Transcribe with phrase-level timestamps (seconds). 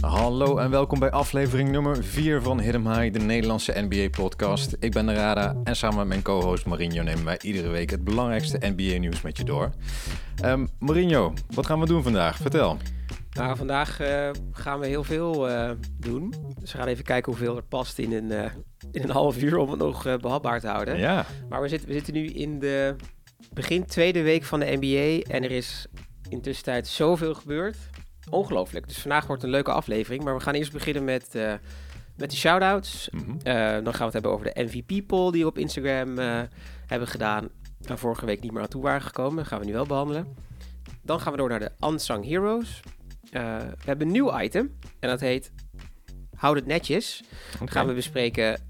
[0.00, 4.76] Hallo en welkom bij aflevering nummer 4 van Hidden High, de Nederlandse NBA-podcast.
[4.78, 8.04] Ik ben de Rada en samen met mijn co-host Marinho nemen wij iedere week het
[8.04, 9.70] belangrijkste NBA-nieuws met je door.
[10.44, 12.36] Um, Marinho, wat gaan we doen vandaag?
[12.36, 12.76] Vertel.
[13.32, 16.34] Nou, vandaag uh, gaan we heel veel uh, doen.
[16.60, 18.44] Dus we gaan even kijken hoeveel er past in een, uh,
[18.92, 20.98] in een half uur om het nog behapbaar te houden.
[20.98, 21.26] Ja.
[21.48, 22.96] Maar we zitten, we zitten nu in de
[23.52, 25.86] begin tweede week van de NBA en er is
[26.30, 27.76] intussen tijd zoveel gebeurd.
[28.30, 28.88] Ongelooflijk.
[28.88, 30.24] Dus vandaag wordt een leuke aflevering.
[30.24, 31.52] Maar we gaan eerst beginnen met, uh,
[32.16, 33.08] met de shout-outs.
[33.10, 33.34] Mm -hmm.
[33.34, 36.40] uh, dan gaan we het hebben over de MVP-poll die we op Instagram uh,
[36.86, 37.48] hebben gedaan.
[37.78, 39.36] Daar vorige week niet meer aan toe waren gekomen.
[39.36, 40.36] Dat gaan we nu wel behandelen.
[41.02, 42.80] Dan gaan we door naar de Unsung Heroes.
[43.30, 43.38] we
[43.84, 44.78] hebben een nieuw item.
[44.98, 45.52] En dat heet
[46.36, 47.22] Houd het netjes.
[47.58, 48.60] Dan gaan we bespreken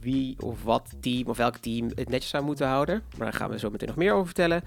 [0.00, 3.02] wie of wat team of welk team het netjes zou moeten houden.
[3.16, 4.62] Maar daar gaan we zo meteen nog meer over vertellen.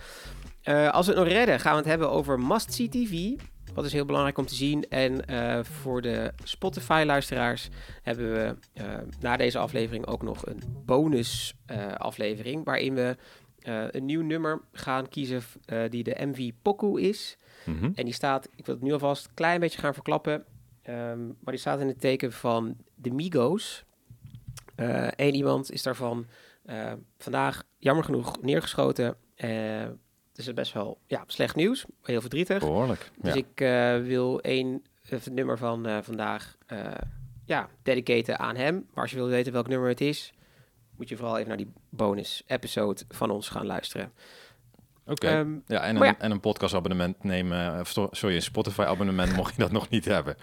[0.69, 3.41] Als we het nog redden, gaan we het hebben over Must See TV.
[3.73, 4.89] Wat is heel belangrijk om te zien.
[4.89, 7.69] En uh, voor de Spotify-luisteraars
[8.01, 8.83] hebben we uh,
[9.19, 12.65] na deze aflevering ook nog een bonus-aflevering.
[12.65, 13.15] Waarin we
[13.91, 15.41] een nieuw nummer gaan kiezen
[15.89, 17.37] die de MV Poku is.
[17.65, 17.91] Mm -hmm.
[17.95, 20.33] En die staat, ik wil het nu alvast een klein beetje gaan verklappen.
[20.33, 23.85] Um, maar die staat in het teken van de Migos.
[25.15, 26.27] Eén iemand is daarvan
[27.17, 29.15] vandaag jammer genoeg neergeschoten
[30.39, 31.85] is het best wel ja, slecht nieuws.
[32.03, 32.59] Heel verdrietig.
[32.59, 33.11] Behoorlijk.
[33.15, 36.91] Dus ik uh, wil één het nummer van uh, vandaag uh,
[37.45, 38.87] ja, dedicaten aan hem.
[38.93, 40.33] Maar als je wil weten welk nummer het is,
[40.97, 44.11] moet je vooral even naar die bonus episode van ons gaan luisteren.
[45.05, 45.25] Oké.
[45.25, 45.39] Okay.
[45.39, 46.15] Um, ja, en een, ja.
[46.17, 47.85] en een podcast abonnement nemen.
[48.11, 50.35] Sorry, een Spotify abonnement mocht je dat nog niet hebben.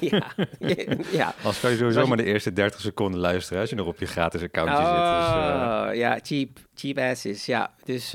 [0.00, 0.32] ja.
[1.12, 1.34] ja.
[1.42, 2.06] Als kan je sowieso je...
[2.06, 5.88] maar de eerste 30 seconden luisteren als je nog op je gratis accountje oh, zit.
[5.88, 7.46] Dus, ja, cheap, cheap asses.
[7.46, 8.14] Ja, dus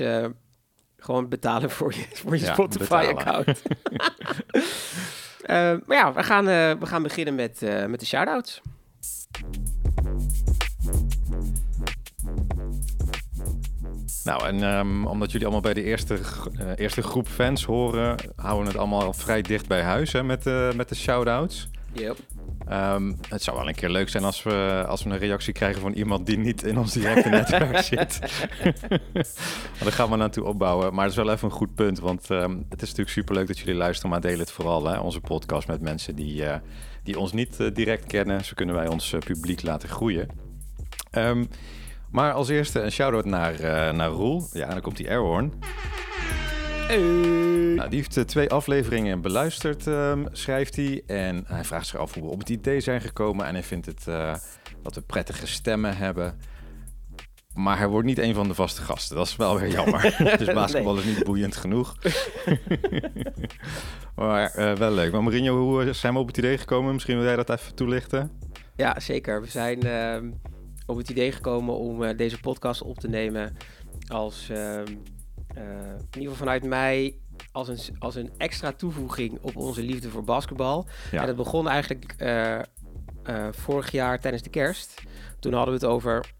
[0.98, 3.48] gewoon betalen voor je, voor je ja, Spotify-account.
[3.48, 3.56] uh,
[5.86, 8.60] maar ja, we gaan, uh, we gaan beginnen met, uh, met de shout-outs.
[14.24, 16.18] Nou, en um, omdat jullie allemaal bij de eerste,
[16.76, 20.44] eerste groep fans horen, houden we het allemaal vrij dicht bij huis hè, met,
[20.74, 21.68] met de shout-outs.
[21.92, 22.16] Yep.
[22.72, 25.80] Um, het zou wel een keer leuk zijn als we, als we een reactie krijgen
[25.80, 28.18] van iemand die niet in ons directe netwerk zit.
[29.82, 30.94] daar gaan we naartoe opbouwen.
[30.94, 33.58] Maar het is wel even een goed punt, want um, het is natuurlijk superleuk dat
[33.58, 36.54] jullie luisteren, maar deel het vooral, hè, onze podcast met mensen die, uh,
[37.02, 38.44] die ons niet uh, direct kennen.
[38.44, 40.28] Zo kunnen wij ons uh, publiek laten groeien.
[41.12, 41.48] Um,
[42.10, 44.48] maar als eerste een shout-out naar, naar Roel.
[44.52, 45.52] Ja, dan komt die airhorn.
[46.86, 47.57] Hey.
[47.78, 51.02] Nou, die heeft uh, twee afleveringen beluisterd, um, schrijft hij.
[51.06, 53.46] En hij vraagt zich af hoe we op het idee zijn gekomen.
[53.46, 54.34] En hij vindt het uh,
[54.82, 56.38] dat we prettige stemmen hebben.
[57.54, 59.16] Maar hij wordt niet een van de vaste gasten.
[59.16, 60.16] Dat is wel weer jammer.
[60.38, 61.02] dus basketbal nee.
[61.02, 61.96] is niet boeiend genoeg.
[64.16, 65.12] maar uh, wel leuk.
[65.12, 66.92] Maar Mourinho, hoe zijn we op het idee gekomen?
[66.92, 68.30] Misschien wil jij dat even toelichten?
[68.76, 69.40] Ja, zeker.
[69.40, 70.30] We zijn uh,
[70.86, 73.56] op het idee gekomen om uh, deze podcast op te nemen
[74.08, 74.48] als...
[74.50, 74.80] Uh,
[75.54, 77.14] in ieder geval vanuit mij
[77.58, 80.86] als een, als een extra toevoeging op onze liefde voor basketbal.
[81.10, 81.20] Ja.
[81.20, 85.02] En dat begon eigenlijk uh, uh, vorig jaar tijdens de kerst.
[85.40, 86.36] Toen hadden we het over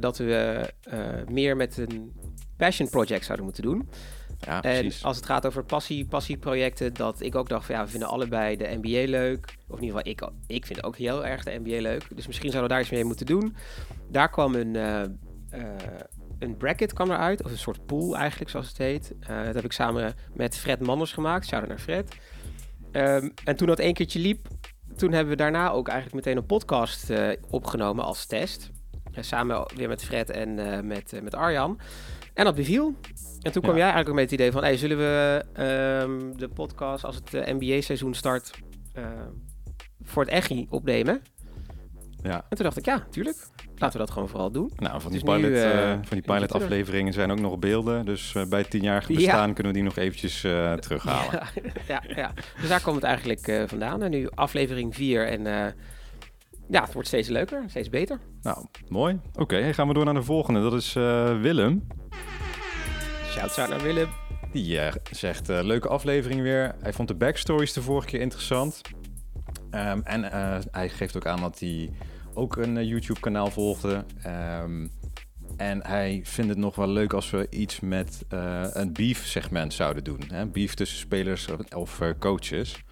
[0.00, 0.68] dat we
[1.30, 2.12] meer met een
[2.56, 3.88] passion project zouden moeten doen.
[4.38, 5.04] Ja, en precies.
[5.04, 8.56] als het gaat over passie, passieprojecten, dat ik ook dacht van ja, we vinden allebei
[8.56, 9.56] de NBA leuk.
[9.68, 12.16] Of in ieder geval, ik, ik vind ook heel erg de NBA leuk.
[12.16, 13.56] Dus misschien zouden we daar iets mee moeten doen.
[14.10, 14.76] Daar kwam een,
[16.42, 19.14] een bracket kwam eruit, of een soort pool eigenlijk, zoals het heet.
[19.30, 21.46] Uh, dat heb ik samen met Fred Manners gemaakt.
[21.46, 22.16] Shout-out naar Fred.
[22.92, 24.48] Um, en toen dat één keertje liep,
[24.96, 28.70] toen hebben we daarna ook eigenlijk meteen een podcast uh, opgenomen als test.
[29.14, 30.54] Uh, samen weer met Fred en
[30.86, 31.80] met, met Arjan.
[32.34, 32.94] En dat beviel.
[33.40, 33.84] En toen kwam ja.
[33.84, 34.62] jij eigenlijk ook met het idee van...
[34.62, 35.44] Hey, zullen we
[36.02, 38.50] um, de podcast als het NBA-seizoen start...
[40.02, 41.22] voor het echi opnemen?
[42.22, 42.44] Ja.
[42.48, 43.36] En toen dacht ik, ja, tuurlijk.
[43.82, 44.72] Laten we dat gewoon vooral doen.
[44.76, 48.04] Nou, van die pilot, nu, uh, van die pilot afleveringen zijn ook nog beelden.
[48.04, 49.54] Dus uh, bij het tienjarige bestaan ja.
[49.54, 51.30] kunnen we die nog eventjes uh, terughalen.
[51.32, 51.46] Ja,
[52.06, 54.02] ja, ja, dus daar komt het eigenlijk vandaan.
[54.02, 55.42] En nu aflevering 4 en
[56.68, 58.18] ja, het wordt steeds leuker, steeds beter.
[58.42, 59.20] Nou, mooi.
[59.32, 60.60] Oké, okay, gaan we door naar de volgende.
[60.60, 60.92] Dat is
[61.40, 61.86] Willem.
[63.24, 64.08] Shout-out naar Willem.
[64.52, 64.78] Die
[65.10, 66.74] zegt, leuke aflevering weer.
[66.82, 68.80] Hij vond de backstories de vorige keer interessant.
[69.70, 70.22] Um, en
[70.70, 71.90] hij geeft ook aan dat hij
[72.34, 74.04] ook een uh, YouTube-kanaal volgde.
[74.62, 74.90] Um,
[75.56, 80.04] en hij vindt het nog wel leuk als we iets met uh, een beef-segment zouden
[80.04, 80.20] doen.
[80.28, 80.46] Hè?
[80.46, 82.82] Beef tussen spelers of, uh, coaches.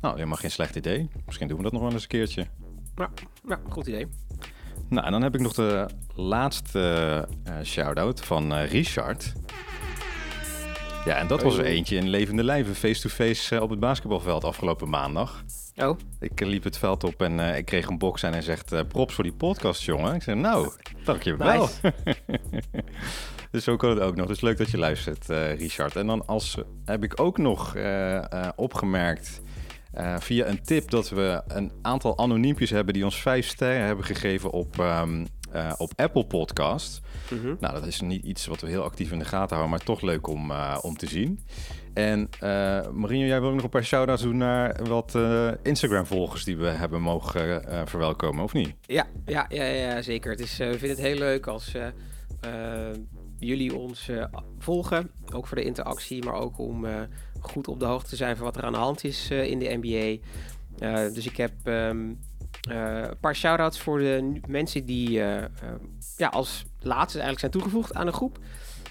[0.00, 1.08] Nou, helemaal geen slecht idee.
[1.26, 2.46] Misschien doen we dat nog wel eens een keertje.
[2.96, 3.10] Ja,
[3.48, 4.06] ja goed idee.
[4.88, 9.32] Nou, en dan heb ik nog de laatste uh, shout-out van Richard.
[11.06, 14.88] Ja, en dat was er eentje in levende lijven, face-to-face eh, op het basketbalveld afgelopen
[14.88, 15.44] maandag.
[15.76, 18.42] Oh, Ik eh, liep het veld op en eh, ik kreeg een box en hij
[18.42, 20.14] zegt, eh, props voor die podcast, jongen.
[20.14, 20.72] Ik zei, nou,
[21.04, 21.60] dankjewel.
[21.60, 21.92] Nice.
[23.50, 24.26] dus zo kan het ook nog.
[24.26, 25.26] Dus leuk dat je luistert,
[25.58, 25.96] Richard.
[25.96, 27.76] En dan als, heb ik ook nog
[28.56, 29.40] opgemerkt
[30.18, 34.50] via een tip dat we een aantal anoniempjes hebben die ons vijf sterren hebben gegeven
[34.50, 37.00] op, ehm, eh, op Apple Podcast.
[37.30, 37.54] mhm.
[37.60, 40.00] Nou, dat is niet iets wat we heel actief in de gaten houden, maar toch
[40.00, 41.40] leuk om, eh, om te zien.
[41.94, 45.18] En eh Marino, jij wil ook nog een paar shout-outs doen naar wat
[45.62, 48.74] Instagram-volgers die we hebben mogen verwelkomen, of niet?
[48.80, 50.30] Ja, ja, ja, ja, zeker.
[50.30, 51.72] Het is, we vinden het heel leuk als
[53.38, 54.10] jullie ons
[54.58, 55.10] volgen.
[55.32, 56.86] Ook voor de interactie, maar ook om
[57.40, 59.78] goed op de hoogte te zijn van wat er aan de hand is in de
[59.80, 60.18] NBA.
[61.12, 62.14] Dus ik heb ehm, eh,
[62.66, 65.48] een paar shout-outs voor de mensen die eh, eh,
[66.16, 68.38] ja, als laatste eigenlijk zijn toegevoegd aan de groep.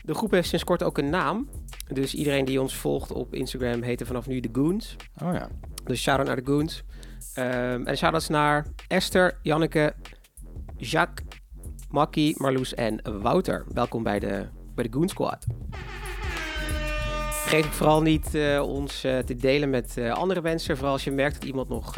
[0.03, 1.49] De groep heeft sinds kort ook een naam.
[1.87, 4.95] Dus iedereen die ons volgt op Instagram heet er vanaf nu de Goons.
[5.23, 5.49] Oh ja.
[5.83, 6.83] Dus shout-out naar de Goons.
[7.33, 9.93] Ehm, en shout-outs naar Esther, Janneke,
[10.77, 11.25] Jacques,
[11.89, 13.65] Makkie, Marloes en Wouter.
[13.73, 15.45] Welkom bij de, bij de Goon Squad.
[17.45, 20.75] Vergeet ook vooral niet eh, ons eh, te delen met eh, andere mensen.
[20.75, 21.95] Vooral als je merkt dat iemand nog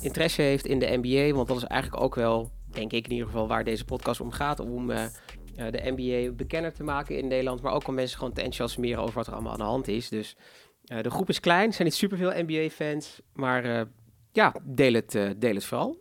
[0.00, 1.36] interesse heeft in de NBA.
[1.36, 4.30] Want dat is eigenlijk ook wel, denk ik in ieder geval, waar deze podcast om
[4.30, 4.60] gaat.
[4.60, 4.86] Om
[5.56, 7.62] de NBA bekender te maken in Nederland.
[7.62, 10.08] Maar ook om mensen gewoon te enthousiasmeren over wat er allemaal aan de hand is.
[10.08, 10.36] Dus
[10.84, 13.20] de groep is klein, zijn niet superveel NBA-fans.
[13.32, 13.86] Maar
[14.32, 16.00] ja, deel het, deel het vooral.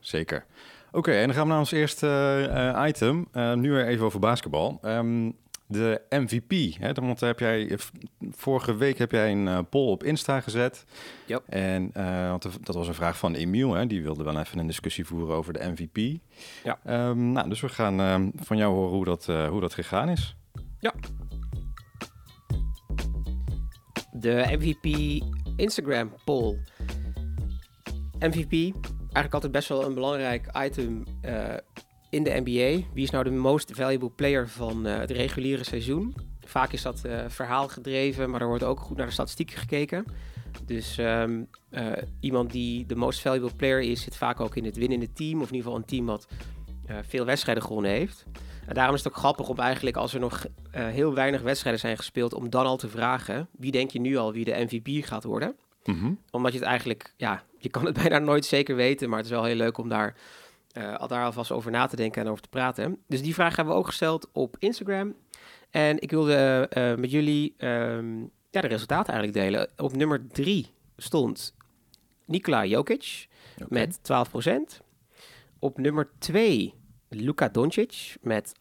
[0.00, 0.44] Zeker.
[0.92, 3.28] Oké, en dan gaan we naar ons eerste item.
[3.54, 4.78] Nu weer even over basketbal.
[4.82, 5.30] Ehm,
[5.72, 6.78] de MVP.
[6.78, 6.92] Hè?
[6.92, 7.78] Want heb jij, eh,
[8.30, 10.84] vorige week heb jij een eh, poll op Insta gezet.
[11.26, 11.42] Yep.
[11.48, 13.74] En eh, want dat was een vraag van Emiel.
[13.74, 13.86] Hè?
[13.86, 16.20] Die wilde wel even een discussie voeren over de MVP.
[16.64, 16.78] Ja.
[16.84, 20.36] Ehm, nou, dus we gaan van jou horen hoe dat, hoe dat gegaan is.
[24.12, 25.22] De MVP
[25.56, 26.58] Instagram poll.
[28.18, 28.52] MVP,
[28.98, 31.04] eigenlijk altijd best wel een belangrijk item
[32.12, 32.86] in de NBA.
[32.92, 36.14] Wie is nou de most valuable player van eh, het reguliere seizoen?
[36.44, 40.04] Vaak is dat eh, verhaal gedreven, maar er wordt ook goed naar de statistieken gekeken.
[40.66, 41.86] Dus ehm, eh,
[42.20, 45.40] iemand die de most valuable player is, zit vaak ook in het winnende team.
[45.40, 46.26] Of in ieder geval een team wat
[47.02, 48.24] veel wedstrijden gewonnen heeft.
[48.66, 51.96] En daarom is het ook grappig om eigenlijk, als er nog heel weinig wedstrijden zijn
[51.96, 55.24] gespeeld, om dan al te vragen: wie denk je nu al wie de MVP gaat
[55.24, 55.56] worden?
[55.84, 56.12] Mhm.
[56.30, 59.32] Omdat je het eigenlijk, ja, je kan het bijna nooit zeker weten, maar het is
[59.32, 60.14] wel heel leuk om daar,
[60.96, 62.98] al daar alvast over na te denken en over te praten.
[63.06, 65.14] Dus die vraag hebben we ook gesteld op Instagram.
[65.70, 68.20] En ik wilde eh, met jullie ehm,
[68.50, 69.70] ja, de resultaten eigenlijk delen.
[69.76, 71.54] Op nummer drie stond
[72.26, 73.28] Nikola Jokic
[73.68, 74.82] met 12%.
[75.58, 76.74] Op nummer 2
[77.08, 78.60] Luka Doncic met 38%.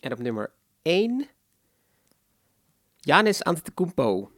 [0.00, 0.52] En op nummer
[0.82, 1.28] 1
[2.96, 4.30] Janis Antetokounmpo.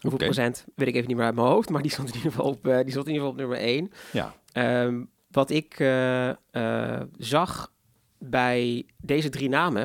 [0.00, 2.30] Hoeveel procent weet ik even niet meer uit mijn hoofd, maar die stond in ieder
[2.30, 3.92] geval op, eh, die stond in ieder geval op nummer 1.
[4.12, 4.34] Ja.
[4.52, 7.72] Ehm, wat ik eh, eh, zag
[8.18, 9.82] bij deze drie namen,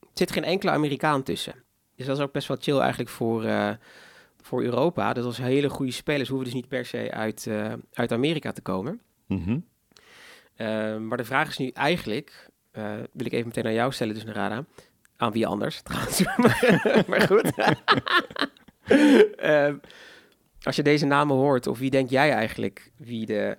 [0.00, 1.54] er zit geen enkele Amerikaan tussen.
[1.96, 3.46] Dus dat is ook best wel chill eigenlijk voor,
[4.42, 5.12] voor Europa.
[5.12, 7.48] Dat was hele goede spelers, hoeven dus niet per se uit,
[7.92, 9.00] uit Amerika te komen.
[9.26, 9.58] Mhm.
[10.56, 12.50] Ehm, maar de vraag is nu eigenlijk,
[13.12, 14.64] wil ik even meteen aan jou stellen, dus Narada.
[15.16, 16.24] Aan wie anders, trouwens.
[17.06, 17.52] maar goed.
[19.36, 19.76] Ehm,
[20.62, 23.56] als je deze namen hoort, of wie denk jij eigenlijk wie de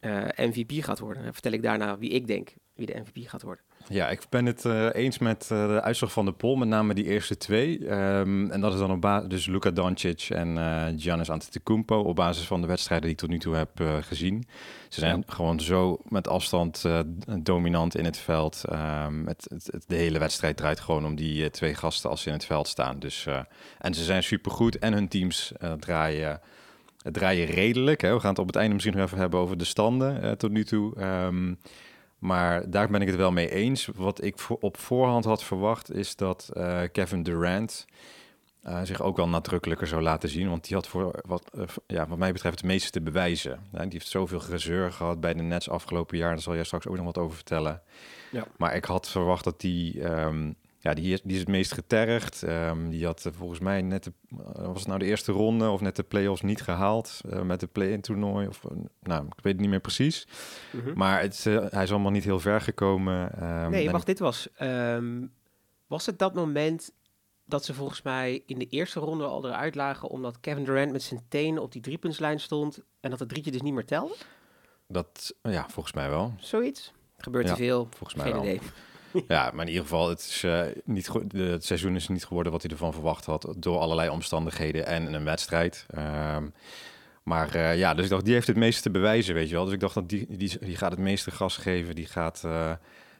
[0.00, 1.32] eh, MVP gaat worden?
[1.32, 3.64] Vertel ik daarna wie ik denk wie de MVP gaat worden.
[3.88, 6.94] Ja, ik ben het eh, eens met eh, de uitslag van de poll, met name
[6.94, 7.86] die eerste twee.
[7.86, 12.16] Ehm, en dat is dan op basis, dus Luka Doncic en eh Giannis Antetokounmpo, op
[12.16, 13.70] basis van de wedstrijden die ik tot nu toe heb
[14.00, 14.46] gezien.
[14.88, 16.84] Ze zijn gewoon zo met afstand
[17.42, 18.64] dominant in het veld.
[18.68, 22.28] Ehm, het, het, het- de hele wedstrijd draait gewoon om die twee gasten als ze
[22.28, 22.98] in het veld staan.
[22.98, 23.26] Dus,
[23.78, 26.40] en ze zijn supergoed en hun teams draaien,
[27.02, 28.00] draaien redelijk.
[28.00, 28.12] Hè.
[28.14, 30.64] We gaan het op het einde misschien nog even hebben over de standen tot nu
[30.64, 30.96] toe.
[30.96, 31.54] Ehm,
[32.18, 33.86] maar daar ben ik het wel mee eens.
[33.94, 37.86] Wat ik voor, op voorhand had verwacht is dat eh, Kevin Durant
[38.62, 40.48] eh, zich ook wel nadrukkelijker zou laten zien.
[40.48, 43.60] Want die had voor wat, eh, ja, wat mij betreft het meeste te bewijzen.
[43.70, 46.30] Die heeft zoveel gezeur gehad bij de Nets afgelopen jaar.
[46.30, 47.82] Daar zal jij straks ook nog wat over vertellen.
[48.30, 48.46] Ja.
[48.56, 50.02] Maar ik had verwacht dat die...
[50.02, 50.52] ehm,
[50.88, 52.42] ja, die is, die is het meest getergd.
[52.42, 55.68] Ehm, die had eh, volgens mij net de, eh, was het nou de eerste ronde
[55.68, 58.46] of net de play-offs niet gehaald eh, met de play-in toernooi.
[58.46, 58.62] Of,
[59.02, 60.26] nou, ik weet het niet meer precies.
[60.94, 63.32] Maar het, hij is allemaal niet heel ver gekomen.
[63.40, 64.48] ehm, nee, wacht, dit was...
[64.56, 65.26] ehm,
[65.86, 66.92] was het dat moment
[67.44, 70.08] dat ze volgens mij in de eerste ronde al eruit lagen...
[70.08, 72.80] omdat Kevin Durant met zijn teen op die driepuntslijn stond...
[73.00, 74.14] en dat het drietje dus niet meer telde?
[74.86, 76.34] Dat, ja, volgens mij wel.
[76.38, 76.92] Zoiets?
[77.16, 77.88] Gebeurt Ja, te veel?
[77.90, 78.42] Volgens mij Geen wel.
[78.42, 78.60] idee.
[79.28, 82.62] ja, maar in ieder geval, het, is, uh, niet het seizoen is niet geworden wat
[82.62, 83.54] hij ervan verwacht had.
[83.56, 85.86] Door allerlei omstandigheden en een wedstrijd.
[86.34, 86.52] Um,
[87.22, 89.64] maar uh, ja, dus ik dacht, die heeft het meeste te bewijzen, weet je wel.
[89.64, 91.94] Dus ik dacht dat die, die, die gaat het meeste gas geven.
[91.94, 92.72] Die gaat, uh,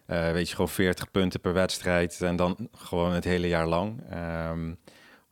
[0.06, 2.20] weet je, gewoon 40 punten per wedstrijd.
[2.22, 4.00] En dan gewoon het hele jaar lang.
[4.50, 4.78] Um,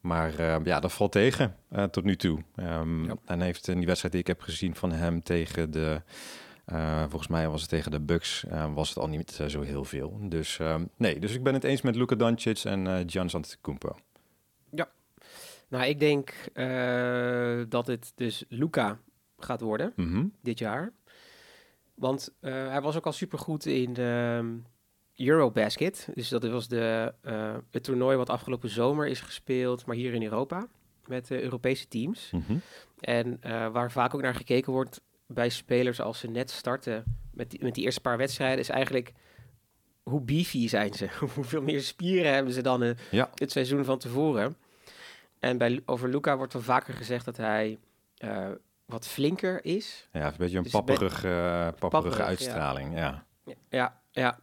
[0.00, 0.32] maar
[0.64, 1.56] ja, dat valt tegen
[1.90, 2.38] tot nu toe.
[2.56, 3.14] Um, ja.
[3.24, 6.02] En heeft in die wedstrijd die ik heb gezien van hem tegen de...
[6.72, 8.44] Uh, volgens mij was het tegen de Bucks,
[8.74, 10.18] was het al niet zo heel veel.
[10.22, 13.96] Dus um, nee, dus ik ben het eens met Luka Doncic en uh, Giannis Antetokounmpo.
[14.70, 14.88] Ja,
[15.68, 16.34] nou ik denk
[17.70, 18.98] dat het dus Luka
[19.38, 20.32] gaat worden mm -hmm.
[20.42, 20.92] dit jaar.
[21.94, 24.42] Want hij was ook al supergoed in de
[25.16, 26.08] Eurobasket.
[26.14, 30.22] Dus dat was de, uh, het toernooi wat afgelopen zomer is gespeeld, maar hier in
[30.22, 30.66] Europa.
[31.06, 32.30] Met de Europese teams.
[32.30, 32.60] Mm -hmm.
[33.00, 37.50] En uh, waar vaak ook naar gekeken wordt bij spelers als ze net starten met
[37.50, 39.12] die, met die eerste paar wedstrijden, is eigenlijk
[40.02, 41.08] hoe beefy zijn ze?
[41.34, 43.30] Hoeveel meer spieren hebben ze dan ja.
[43.34, 44.56] het seizoen van tevoren?
[45.38, 47.78] En bij, over Luca wordt wel vaker gezegd dat hij
[48.86, 50.08] wat flinker is.
[50.12, 52.94] Ja, een beetje een dus papperig, papperige papperig, uitstraling.
[52.94, 54.00] Ja, ja, ja.
[54.10, 54.38] ja.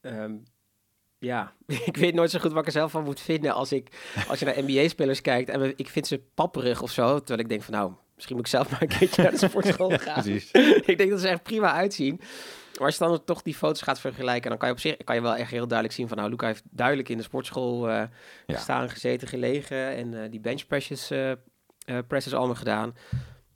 [0.00, 0.44] Um,
[1.18, 4.12] ja, ik weet nooit zo goed wat ik er zelf van moet vinden als, ik,
[4.28, 7.18] als je naar NBA-spelers kijkt en ik vind ze papperig of zo.
[7.18, 9.98] Terwijl ik denk van nou, misschien moet ik zelf maar een keertje naar de sportschool
[10.08, 10.26] gaan.
[10.90, 12.20] ik denk dat ze er echt prima uitzien.
[12.78, 15.14] Maar als je dan toch die foto's gaat vergelijken, dan kan je op zich kan
[15.14, 17.94] je wel echt heel duidelijk zien van nou, Luca heeft duidelijk in de sportschool uh,
[18.46, 18.54] ja.
[18.54, 21.32] gestaan, gezeten, gelegen en uh, die bench presses, uh,
[22.06, 22.96] presses allemaal gedaan.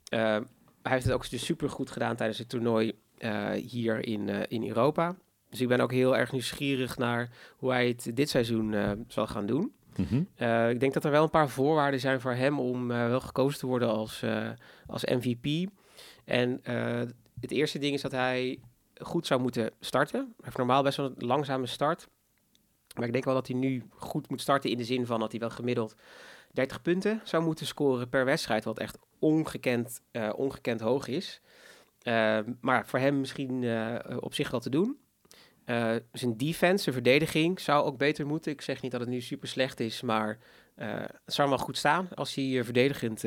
[0.09, 0.41] hij
[0.81, 2.93] heeft het ook dus super goed gedaan tijdens het toernooi
[3.55, 5.15] hier in, in Europa.
[5.49, 8.75] Dus ik ben ook heel erg nieuwsgierig naar hoe hij het dit seizoen
[9.07, 9.73] zal gaan doen.
[9.95, 10.27] -hmm.
[10.37, 13.19] uh, ik denk dat er wel een paar voorwaarden zijn voor hem om uh, wel
[13.19, 14.23] gekozen te worden als,
[14.87, 15.69] als MVP.
[16.25, 16.61] En
[17.39, 18.59] het eerste ding is dat hij
[18.95, 20.19] goed zou moeten starten.
[20.19, 22.07] Hij heeft normaal best wel een langzame start.
[22.95, 25.31] Maar ik denk wel dat hij nu goed moet starten in de zin van dat
[25.31, 25.95] hij wel gemiddeld
[26.51, 28.63] 30 punten zou moeten scoren per wedstrijd.
[28.63, 30.01] Wat echt ongekend,
[30.35, 31.41] ongekend hoog is.
[32.61, 33.65] maar voor hem misschien
[34.19, 35.00] op zich wel te doen.
[35.71, 38.51] Uh, zijn defense, zijn verdediging, zou ook beter moeten.
[38.51, 40.37] Ik zeg niet dat het nu super slecht is, maar
[40.77, 40.93] uh,
[41.25, 43.21] het zou wel goed staan als hij uh, verdedigend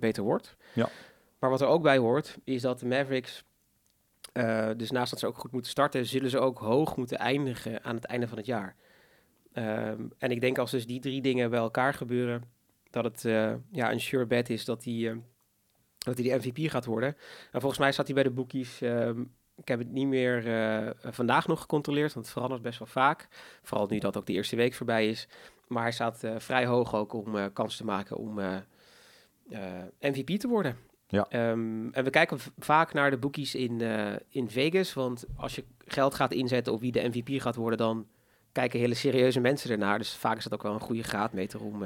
[0.00, 0.56] beter wordt.
[0.72, 0.88] Ja.
[1.38, 3.44] Maar wat er ook bij hoort, is dat de Mavericks,
[4.76, 7.94] dus naast dat ze ook goed moeten starten, zullen ze ook hoog moeten eindigen aan
[7.94, 8.76] het einde van het jaar.
[9.52, 12.42] Ehm, en ik denk als dus die drie dingen bij elkaar gebeuren,
[12.90, 13.22] dat het
[13.70, 15.20] ja, een sure bet is dat hij,
[15.98, 17.16] dat hij de MVP gaat worden.
[17.52, 19.22] En volgens mij zat hij bij de bookies ehm,
[19.56, 23.28] ik heb het niet meer uh, vandaag nog gecontroleerd, want het verandert best wel vaak.
[23.62, 25.28] Vooral nu dat ook de eerste week voorbij is.
[25.66, 28.40] Maar hij staat uh, vrij hoog ook om uh, kans te maken om
[30.00, 30.76] MVP te worden.
[31.08, 31.50] Ja.
[31.50, 33.80] Um, en we kijken vaak naar de bookies in,
[34.28, 34.92] in Vegas.
[34.94, 38.06] Want als je geld gaat inzetten op wie de MVP gaat worden, dan
[38.52, 39.98] kijken hele serieuze mensen ernaar.
[39.98, 41.84] Dus vaak is dat ook wel een goede graadmeter om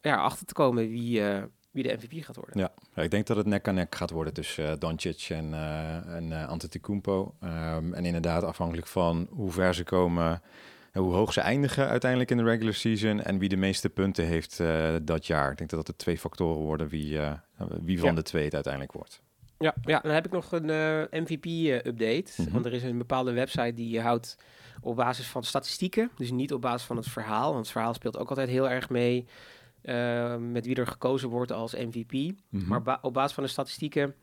[0.00, 1.22] ja, achter te komen wie,
[1.76, 2.58] wie de MVP gaat worden.
[2.58, 6.14] Ja, ik denk dat het nek aan nek gaat worden tussen uh, Doncic en, uh,
[6.14, 7.34] en uh, Antetokounmpo.
[7.44, 10.42] Um, en inderdaad afhankelijk van hoe ver ze komen,
[10.92, 14.24] en hoe hoog ze eindigen uiteindelijk in de regular season en wie de meeste punten
[14.24, 14.62] heeft
[15.02, 15.50] dat jaar.
[15.50, 17.18] Ik denk dat dat de twee factoren worden wie,
[17.82, 18.14] wie van ja.
[18.14, 19.22] de twee het uiteindelijk wordt.
[19.58, 22.32] Ja, ja, dan heb ik nog een MVP-update.
[22.36, 22.50] Mhm.
[22.52, 24.36] Want er is een bepaalde website die je houdt
[24.80, 26.10] op basis van statistieken.
[26.16, 27.52] Dus niet op basis van het verhaal.
[27.52, 29.26] Want het verhaal speelt ook altijd heel erg mee.
[29.88, 32.12] Uh, met wie er gekozen wordt als MVP.
[32.12, 32.68] Mhm.
[32.68, 34.14] Maar ba op basis van de statistieken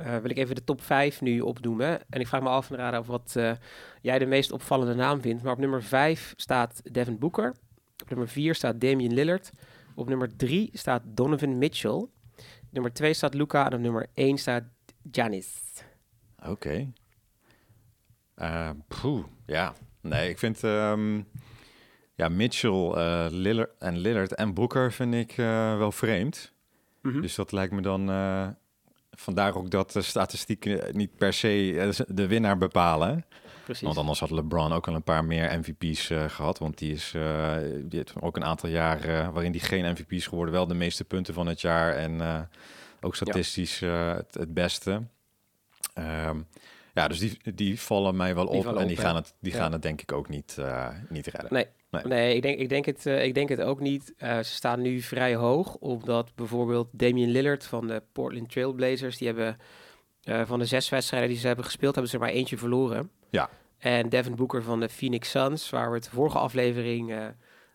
[0.00, 2.00] uh, wil ik even de top 5 nu opnoemen.
[2.10, 3.52] En ik vraag me af inderdaad of wat uh,
[4.00, 5.42] jij de meest opvallende naam vindt.
[5.42, 7.54] Maar op nummer 5 staat Devin Booker.
[8.02, 9.50] Op nummer 4 staat Damian Lillard.
[9.94, 12.06] Op nummer 3 staat Donovan Mitchell.
[12.70, 13.66] Nummer 2 staat Luca.
[13.66, 14.64] En op nummer 1 staat
[15.10, 15.62] Janis.
[16.38, 16.50] Oké.
[16.50, 16.92] Okay.
[19.46, 20.62] Ja, nee, ik vind...
[20.62, 21.26] Um
[22.18, 26.52] ja, Mitchell, uh, Lillard en Lillard en Booker vind ik uh, wel vreemd.
[27.02, 27.20] Mm -hmm.
[27.20, 28.10] Dus dat lijkt me dan...
[28.10, 28.48] Uh,
[29.10, 33.24] vandaar ook dat de statistieken niet per se de winnaar bepalen.
[33.64, 33.82] Precies.
[33.82, 36.58] Want anders had LeBron ook al een paar meer MVP's gehad.
[36.58, 37.10] Want die, is,
[37.82, 40.54] die heeft ook een aantal jaren waarin die geen MVP's geworden.
[40.54, 42.48] Wel de meeste punten van het jaar en
[43.00, 44.14] ook statistisch ja.
[44.14, 45.02] het, het, beste.
[45.94, 46.46] Um,
[46.98, 48.76] ja, dus die, die vallen mij wel die op.
[48.76, 49.58] En die, op, gaan het, die ja.
[49.58, 51.52] gaan het denk ik ook niet, uh, niet redden.
[51.52, 52.04] Nee, Nee.
[52.04, 52.34] nee.
[52.34, 54.14] ik, denk, ik, denk het, uh, ik denk het ook niet.
[54.18, 59.26] Uh, ze staan nu vrij hoog, omdat bijvoorbeeld Damian Lillard van de Portland Trailblazers, die
[59.26, 59.56] hebben
[60.44, 63.10] van de zes wedstrijden die ze hebben gespeeld, hebben ze er maar eentje verloren.
[63.30, 63.48] Ja.
[63.78, 67.14] En Devin Booker van de Phoenix Suns, waar we het de vorige aflevering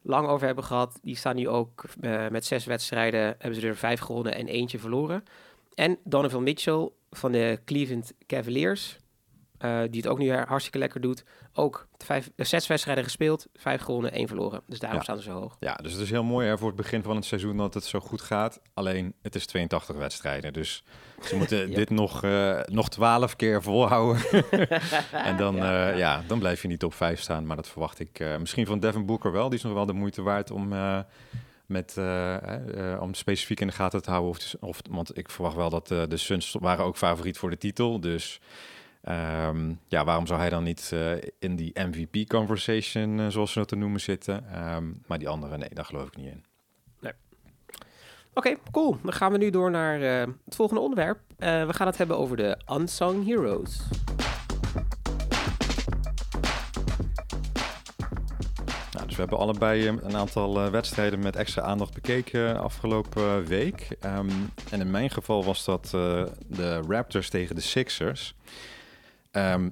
[0.01, 1.83] lang over hebben gehad, die staan nu ook
[2.29, 5.23] met zes wedstrijden, hebben ze er vijf gewonnen en eentje verloren.
[5.73, 8.97] En Donovan Mitchell van de Cleveland Cavaliers,
[9.63, 13.81] eh, die het ook nu hartstikke lekker doet, ook vijf, uh, zes wedstrijden gespeeld, vijf
[13.81, 14.61] gewonnen, één verloren.
[14.67, 15.03] Dus daarom Ja.
[15.03, 15.57] staan ze zo hoog.
[15.59, 17.83] Ja, dus het is heel mooi hè, voor het begin van het seizoen dat het
[17.83, 18.61] zo goed gaat.
[18.73, 20.53] Alleen, het is 82 wedstrijden.
[20.53, 20.83] Dus
[21.23, 21.75] ze moeten Ja.
[21.75, 24.21] dit nog, eh, nog 12 keer volhouden.
[25.11, 27.45] en dan, Ja, ja, ja, dan blijf je niet op 5 staan.
[27.45, 29.49] Maar dat verwacht ik eh, misschien van Devin Booker wel.
[29.49, 30.99] Die is nog wel de moeite waard om, eh,
[31.65, 34.29] met, eh, eh, om specifiek in de gaten te houden.
[34.31, 37.57] Of, of, want ik verwacht wel dat eh, de Suns waren ook favoriet voor de
[37.57, 37.99] titel.
[37.99, 38.39] Dus
[39.03, 43.67] ehm, ja, waarom zou hij dan niet eh, in die MVP-conversation, eh, zoals ze dat
[43.67, 44.49] te noemen, zitten?
[44.51, 46.43] Ehm, maar die andere, nee, daar geloof ik niet in.
[48.35, 48.97] Oké, cool.
[49.03, 51.19] Dan gaan we nu door naar eh, het volgende onderwerp.
[51.37, 53.81] We gaan het hebben over de Unsung Heroes.
[58.91, 63.87] Nou, dus we hebben allebei een aantal wedstrijden met extra aandacht bekeken afgelopen week.
[63.99, 64.29] Ehm,
[64.71, 65.89] en in mijn geval was dat
[66.47, 68.35] de Raptors tegen de Sixers.
[69.33, 69.69] Ehm,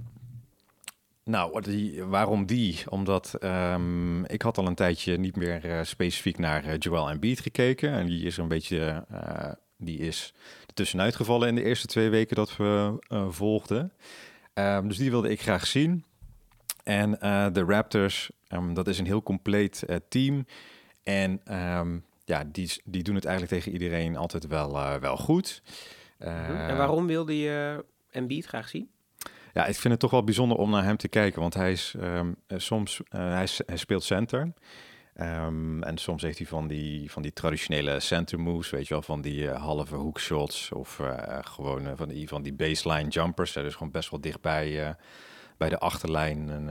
[1.24, 2.84] nou, die, waarom die?
[2.90, 7.40] Omdat ehm, ik had al een tijdje niet meer eh, specifiek naar eh, Joel Embiid
[7.40, 7.92] gekeken.
[7.92, 10.34] En die is een beetje, eh, die is
[10.74, 12.98] tussenuit gevallen in de eerste twee weken dat we
[13.30, 13.94] volgden.
[14.54, 16.06] Ehm, dus die wilde ik graag zien.
[16.84, 17.12] En
[17.54, 18.32] de Raptors,
[18.74, 20.46] dat is een heel compleet team.
[21.04, 21.42] En
[22.26, 25.62] ja, die, die doen het eigenlijk tegen iedereen altijd wel, wel goed.
[26.22, 28.90] Eh, en waarom wilde je Embiid graag zien?
[29.54, 31.42] Ja, ik vind het toch wel bijzonder om naar hem te kijken.
[31.42, 34.54] Want hij is ehm, eh, soms, eh, hij, hij speelt center.
[35.14, 39.04] Ehm, en soms heeft hij van die, van die traditionele center moves, weet je wel,
[39.04, 43.54] van die eh, halve hoekshots of eh, gewoon van, die, van die baseline jumpers.
[43.54, 44.96] Dus gewoon best wel dichtbij
[45.58, 46.68] bij de achterlijn een,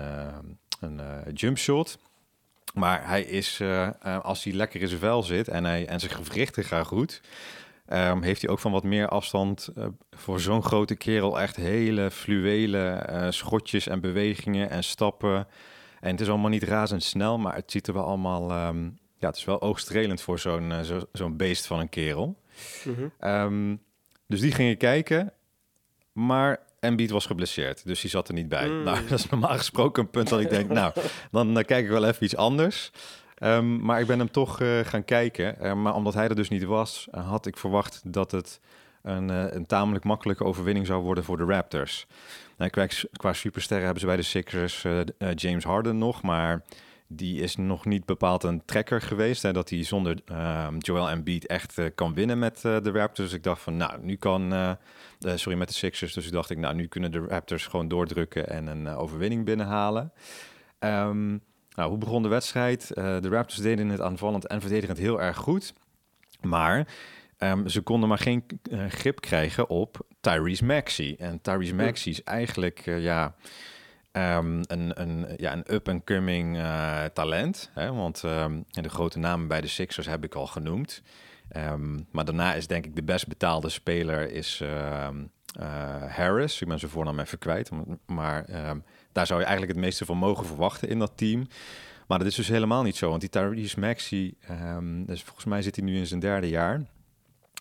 [0.81, 1.99] een eh, jump shot.
[2.75, 3.61] Maar hij is,
[4.23, 7.21] als hij lekker in zijn vel zit en, hij, en zijn gewrichten gaan goed,
[7.91, 12.11] ehm, heeft hij ook van wat meer afstand eh, voor zo'n grote kerel echt hele
[12.11, 15.47] fluwele eh, schotjes en bewegingen en stappen.
[16.01, 18.85] En het is allemaal niet razendsnel, maar het ziet er wel allemaal, ehm,
[19.19, 22.37] ja, het is wel oogstrelend voor zo'n eh, zo, zo'n beest van een kerel.
[22.85, 23.09] Mhm.
[23.19, 23.77] Ehm,
[24.27, 25.33] dus die gingen kijken,
[26.13, 28.69] maar Embiid was geblesseerd, dus die zat er niet bij.
[28.69, 28.83] Mm.
[28.83, 30.93] Nou, dat is normaal gesproken een punt dat ik denk, nou,
[31.31, 32.91] dan kijk ik wel even iets anders.
[33.41, 35.61] Ehm, maar ik ben hem toch eh, gaan kijken.
[35.61, 38.61] Eh, maar omdat hij er dus niet was, eh, had ik verwacht dat het
[39.03, 42.07] een, eh, een tamelijk makkelijke overwinning zou worden voor de Raptors.
[42.57, 44.87] Nou, qua, qua supersterren hebben ze bij de Sixers
[45.35, 46.63] James Harden nog, maar
[47.07, 49.43] die is nog niet bepaald een trekker geweest.
[49.43, 53.29] Hè, dat hij zonder ehm, Joel Embiid echt kan winnen met de Raptors.
[53.29, 54.77] Dus ik dacht van, nou, nu kan...
[55.19, 56.13] sorry, met de Sixers.
[56.13, 60.13] Dus ik dacht ik, nou, nu kunnen de Raptors gewoon doordrukken en een overwinning binnenhalen.
[60.79, 61.37] Ehm,
[61.75, 62.91] nou, hoe begon de wedstrijd?
[62.91, 65.73] Eh, de Raptors deden het aanvallend en verdedigend heel erg goed.
[66.41, 66.89] Maar
[67.39, 71.17] ehm, ze konden maar geen eh, grip krijgen op Tyrese Maxey.
[71.19, 73.35] En Tyrese Maxey is eigenlijk, eh, ja...
[74.13, 76.59] ehm, een, een, ja, een up-and-coming
[77.13, 77.71] talent.
[77.75, 77.93] Hè?
[77.93, 81.03] Want ehm, de grote namen bij de Sixers heb ik al genoemd.
[82.11, 84.63] Maar daarna is denk ik de best betaalde speler is
[86.09, 86.61] Harris.
[86.61, 87.71] Ik ben zijn voornaam even kwijt.
[88.07, 88.45] Maar
[89.13, 91.47] daar zou je eigenlijk het meeste van mogen verwachten in dat team.
[92.07, 93.09] Maar dat is dus helemaal niet zo.
[93.09, 96.83] Want die Tyrese Maxey, ehm, dus volgens mij zit hij nu in zijn derde jaar.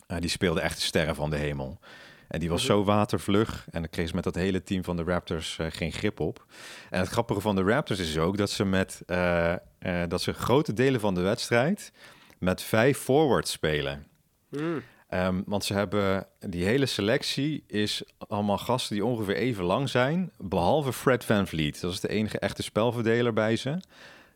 [0.07, 1.79] Eh, die speelde echt de sterren van de hemel.
[2.27, 3.67] En die was zo watervlug.
[3.71, 6.45] En dan kreeg ze met dat hele team van de Raptors eh, geen grip op.
[6.89, 9.55] En het grappige van de Raptors is ook dat ze met eh,
[10.07, 11.91] dat ze grote delen van de wedstrijd
[12.39, 14.07] met vijf forwards spelen.
[14.49, 14.81] Mm.
[15.10, 20.32] Ehm, want ze hebben die hele selectie is allemaal gasten die ongeveer even lang zijn,
[20.38, 21.82] behalve Fred Van Vliet.
[21.82, 23.69] Dat is de enige echte spelverdeler bij ze.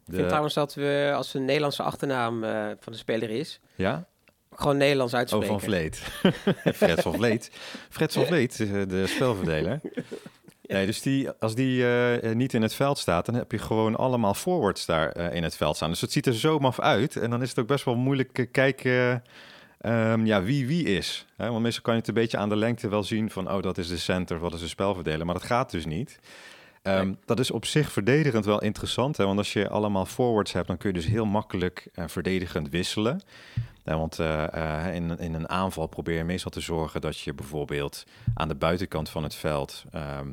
[0.08, 4.06] Ik vind trouwens dat we, als een Nederlandse achternaam eh, van de speler is, ja?
[4.56, 5.48] gewoon Nederlands Oh, uitspreken.
[5.48, 5.98] van Vleet.
[6.76, 7.52] Fred van Vleet.
[7.90, 9.80] Fred van Vleet, eh, de spelverdeler.
[10.64, 13.96] Nee, dus die, als die eh, niet in het veld staat, dan heb je gewoon
[13.96, 15.90] allemaal forwards daar in het veld staan.
[15.90, 17.16] Dus het ziet er zo maf uit.
[17.16, 19.24] En dan is het ook best wel moeilijk kijken
[19.84, 21.26] ehm, ja, wie wie is.
[21.36, 21.50] Hè?
[21.50, 23.52] Want meestal kan je het een beetje aan de lengte wel zien van...
[23.52, 25.26] oh, dat is de center, wat is de spelverdeler.
[25.26, 26.20] Maar dat gaat dus niet.
[26.82, 27.18] Ehm, Nee.
[27.26, 29.18] Dat is op zich verdedigend wel interessant.
[29.18, 29.26] Hè?
[29.26, 33.22] Want als je allemaal forwards hebt, dan kun je dus heel makkelijk eh, verdedigend wisselen.
[33.84, 37.34] Ja, want eh, eh, in, in een aanval probeer je meestal te zorgen dat je
[37.34, 39.84] bijvoorbeeld aan de buitenkant van het veld...
[39.92, 40.28] ehm,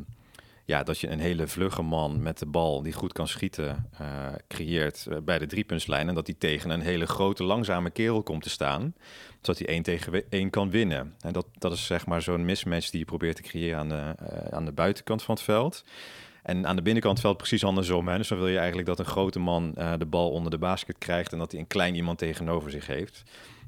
[0.70, 4.08] ja, dat je een hele vlugge man met de bal die goed kan schieten eh,
[4.48, 6.08] creëert eh, bij de driepuntslijn.
[6.08, 8.94] En dat hij tegen een hele grote, langzame kerel komt te staan.
[9.40, 11.14] Zodat hij één tegen één kan winnen.
[11.20, 14.14] En dat, dat is zeg maar zo'n mismatch die je probeert te creëren aan de,
[14.18, 15.84] eh, aan de buitenkant van het veld.
[16.42, 18.08] En aan de binnenkant veld precies andersom.
[18.08, 18.16] Hè?
[18.16, 21.32] Dus dan wil je eigenlijk dat een grote man de bal onder de basket krijgt...
[21.32, 23.22] en dat hij een klein iemand tegenover zich heeft.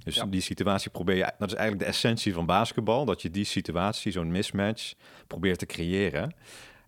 [0.04, 0.24] Dus Ja.
[0.24, 1.32] die situatie probeer je...
[1.38, 3.04] Dat is eigenlijk de essentie van basketbal.
[3.04, 4.94] Dat je die situatie, zo'n mismatch,
[5.26, 6.34] probeert te creëren.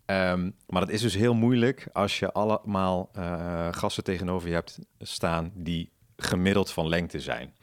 [0.06, 4.78] Ehm, maar dat is dus heel moeilijk als je allemaal uh, gasten tegenover je hebt
[4.98, 7.54] staan die gemiddeld van lengte zijn.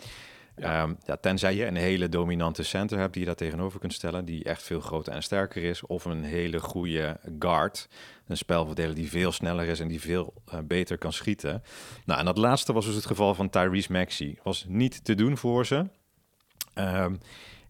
[0.56, 0.82] Ja.
[0.82, 4.26] Ehm, ja, tenzij je een hele dominante center hebt die je daar tegenover kunt stellen,
[4.26, 7.90] die echt veel groter en sterker is, of een hele goede guard,
[8.28, 11.64] een spelverdeler die veel sneller is en die veel uh, beter kan schieten.
[12.06, 14.38] Nou, en dat laatste was dus het geval van Tyrese Maxey.
[14.44, 15.86] Was niet te doen voor ze.
[16.76, 17.20] Um,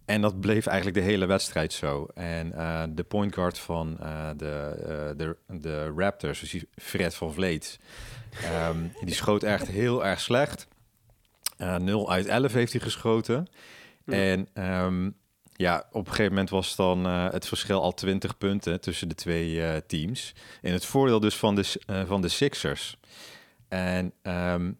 [0.05, 2.07] en dat bleef eigenlijk de hele wedstrijd zo.
[2.13, 7.33] En uh, de point guard van uh, de, uh, de, de Raptors, dus Fred van
[7.33, 7.79] Vleet,
[8.69, 10.67] um, die schoot echt heel erg slecht.
[11.77, 13.47] 0 uit 11 heeft hij geschoten.
[14.05, 14.13] Ja.
[14.13, 15.15] En um,
[15.53, 19.85] ja, op een gegeven moment was dan het verschil al 20 punten tussen de twee
[19.85, 20.35] teams.
[20.61, 22.97] In het voordeel dus van de, van de Sixers.
[23.67, 24.79] En um,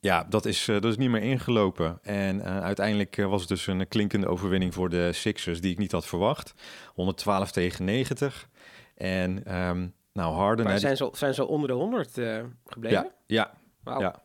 [0.00, 1.98] ja, dat is, uh, dat is niet meer ingelopen.
[2.02, 5.78] En uh, uiteindelijk uh, was het dus een klinkende overwinning voor de Sixers die ik
[5.78, 6.54] niet had verwacht.
[6.94, 8.48] 112 tegen 90.
[8.94, 10.64] En um, nou, Harden...
[10.64, 12.10] Maar zijn ze, zijn ze onder de 100
[12.66, 12.98] gebleven?
[12.98, 13.52] Ja, ja.
[13.82, 14.00] Wow.
[14.00, 14.22] ja.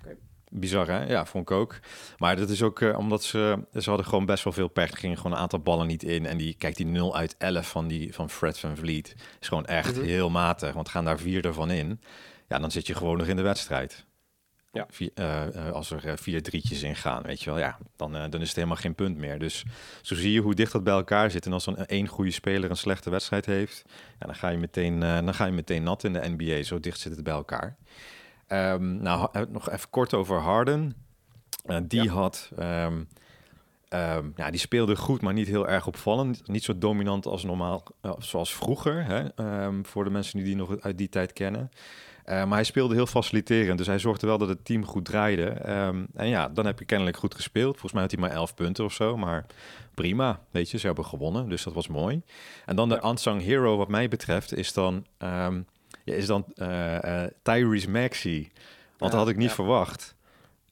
[0.00, 0.16] Okay.
[0.50, 1.04] Bizar, hè?
[1.04, 1.78] Ja, vond ik ook.
[2.18, 3.58] Maar dat is ook omdat ze...
[3.72, 4.90] Ze hadden gewoon best wel veel pech.
[4.90, 6.26] Er gingen gewoon een aantal ballen niet in.
[6.26, 9.66] En die, kijk, die 0 uit 11 van, die, van Fred van Vliet is gewoon
[9.66, 10.08] echt mm -hmm.
[10.08, 10.72] heel matig.
[10.72, 12.00] Want gaan daar vier ervan in.
[12.48, 14.05] Ja, dan zit je gewoon nog in de wedstrijd.
[14.76, 14.86] Ja.
[14.90, 18.24] Vier, uh, als er uh, vier drietjes in gaan, weet je wel, ja, dan, uh,
[18.30, 19.38] dan is het helemaal geen punt meer.
[19.38, 19.64] Dus
[20.02, 21.46] zo zie je hoe dicht dat bij elkaar zit.
[21.46, 23.84] En als dan één goede speler een slechte wedstrijd heeft,
[24.18, 26.62] ja, dan, ga je meteen, dan ga je meteen nat in de NBA.
[26.62, 27.76] Zo dicht zit het bij elkaar.
[28.48, 30.96] Um, nou, nog even kort over Harden.
[31.82, 32.12] die ja.
[32.12, 32.50] had...
[32.58, 33.08] Um,
[33.88, 36.48] um, ja, die speelde goed, maar niet heel erg opvallend.
[36.48, 37.84] Niet zo dominant als normaal,
[38.18, 39.04] zoals vroeger.
[39.04, 39.24] Hè?
[39.82, 41.70] voor de mensen die die nog uit die tijd kennen.
[42.26, 45.70] Uh, maar hij speelde heel faciliterend, dus hij zorgde wel dat het team goed draaide.
[45.86, 47.70] Um, en ja, dan heb je kennelijk goed gespeeld.
[47.70, 49.46] Volgens mij had hij maar 11 punten of zo, maar
[49.94, 50.40] prima.
[50.50, 52.22] Weet je, ze hebben gewonnen, dus dat was mooi.
[52.64, 55.66] En dan de unsung hero wat mij betreft is dan, um,
[56.04, 58.50] is dan uh, uh, Tyrese Maxey.
[58.98, 59.54] Want dat had ik niet ja.
[59.54, 60.14] verwacht.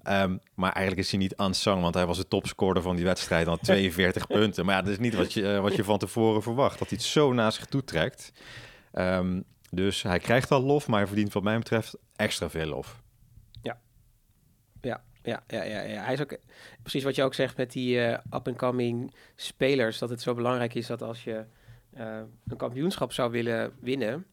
[0.08, 3.46] Um, maar eigenlijk is hij niet unsung, want hij was de topscorer van die wedstrijd.
[3.46, 4.64] Dan 42 punten.
[4.64, 6.78] Maar ja, dat is niet wat je, wat je van tevoren verwacht.
[6.78, 8.32] Dat hij het zo naar zich toe trekt.
[8.94, 13.02] Um, dus hij krijgt al lof, maar hij verdient wat mij betreft extra veel lof.
[13.62, 13.80] Ja,
[14.80, 15.80] ja, ja, ja, ja.
[15.80, 16.02] ja.
[16.02, 16.36] Hij is ook
[16.82, 19.98] precies wat je ook zegt met die uh, up-and-coming spelers.
[19.98, 21.44] Dat het zo belangrijk is dat als je
[21.96, 24.26] uh, een kampioenschap zou willen winnen,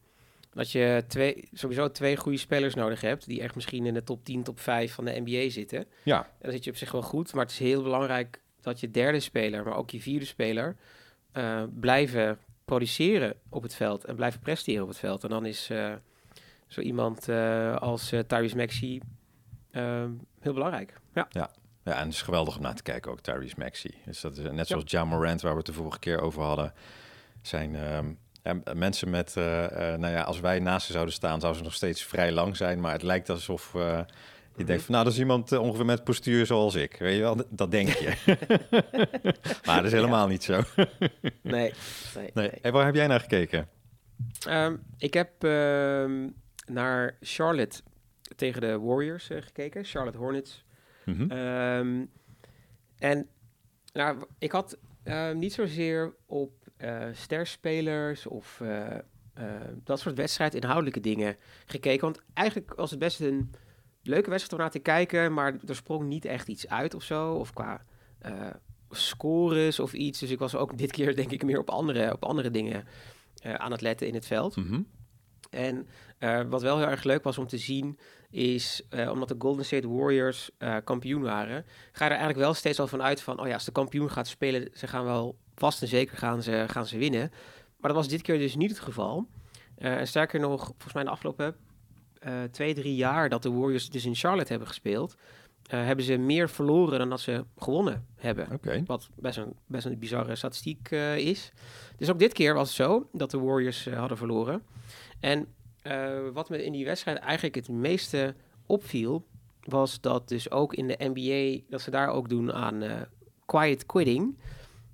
[0.54, 3.26] dat je twee, sowieso twee goede spelers nodig hebt.
[3.26, 5.86] Die echt misschien in de top 10, top 5 van de NBA zitten.
[6.04, 6.24] Ja.
[6.24, 7.34] En dan zit je op zich wel goed.
[7.34, 10.76] Maar het is heel belangrijk dat je derde speler, maar ook je vierde speler,
[11.34, 15.24] uh, blijven produceren op het veld en blijven presteren op het veld.
[15.24, 15.94] En dan is uh,
[16.68, 19.02] zo iemand uh, als uh, Tyrese Maxey
[20.40, 21.00] heel belangrijk.
[21.14, 21.28] Ja.
[21.30, 21.52] ja.
[21.84, 23.94] Ja, en het is geweldig om naar te kijken ook, Tyrese Maxey.
[24.06, 25.00] Dus dat is net zoals ja.
[25.00, 26.74] Ja Morant, waar we het de vorige keer over hadden,
[27.42, 31.64] zijn um, ja, mensen met, nou ja, als wij naast ze zouden staan, zouden ze
[31.64, 33.76] nog steeds vrij lang zijn, maar het lijkt alsof
[34.56, 36.96] je denkt van, nou, dat is iemand uh, ongeveer met postuur zoals ik.
[37.00, 38.14] Weet je wel, dat denk je.
[39.66, 40.32] maar dat is helemaal ja.
[40.32, 40.62] niet zo.
[40.76, 40.88] nee.
[41.42, 41.74] nee,
[42.16, 42.32] nee.
[42.34, 42.52] nee.
[42.62, 43.68] Hey, waar heb jij naar gekeken?
[44.50, 45.50] Um, ik heb uh,
[46.66, 47.82] naar Charlotte
[48.36, 49.84] tegen de Warriors uh, gekeken.
[49.84, 50.66] Charlotte Hornets.
[51.06, 51.32] Mm -hmm.
[51.32, 52.10] um,
[52.98, 53.28] en
[53.94, 56.52] nou, ik had uh, niet zozeer op
[57.12, 58.62] sterspelers of
[59.84, 61.36] dat soort wedstrijd inhoudelijke dingen
[61.66, 62.02] gekeken.
[62.02, 63.52] Want eigenlijk was het best een
[64.04, 67.34] leuke wedstrijd om naar te kijken, maar er sprong niet echt iets uit of zo.
[67.34, 67.82] Of qua
[68.26, 68.48] uh,
[68.90, 70.20] scores of iets.
[70.20, 72.88] Dus ik was ook dit keer denk ik meer op andere, op andere dingen
[73.46, 74.56] uh, aan het letten in het veld.
[74.56, 74.88] Mm -hmm.
[75.50, 75.88] En
[76.20, 79.90] uh, wat wel heel erg leuk was om te zien, is omdat de Golden State
[79.90, 80.52] Warriors
[80.84, 83.66] kampioen waren, ga je er eigenlijk wel steeds al van uit van, oh ja, als
[83.66, 87.30] de kampioen gaat spelen, ze gaan wel vast en zeker gaan ze, gaan ze winnen.
[87.78, 89.28] Maar dat was dit keer dus niet het geval.
[89.76, 91.56] en sterker nog, volgens mij de afgelopen
[92.28, 95.16] uh, twee, drie jaar dat de Warriors dus in Charlotte hebben gespeeld,
[95.74, 98.52] uh, hebben ze meer verloren dan dat ze gewonnen hebben.
[98.52, 98.84] Okay.
[98.86, 101.52] Wat best een, best een bizarre statistiek uh, is.
[101.98, 104.64] Dus ook dit keer was het zo dat de Warriors hadden verloren.
[105.20, 105.48] En
[106.34, 109.26] wat me in die wedstrijd eigenlijk het meeste opviel,
[109.62, 113.08] was dat dus ook in de NBA, dat ze daar ook doen aan
[113.46, 114.38] quiet quitting.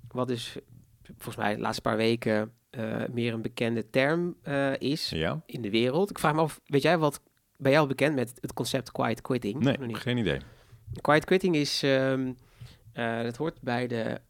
[0.08, 0.56] Wat dus
[1.16, 5.42] volgens mij de laatste paar weken uh, meer een bekende term uh, is ja.
[5.46, 6.10] in de wereld.
[6.10, 7.20] Ik vraag me af, weet jij wat,
[7.56, 9.62] ben jij al bekend met het concept quiet quitting?
[9.62, 9.96] Nee, niet?
[9.96, 10.38] geen idee.
[11.00, 12.36] Quiet quitting is, um,
[12.94, 14.20] uh, dat hoort bij de,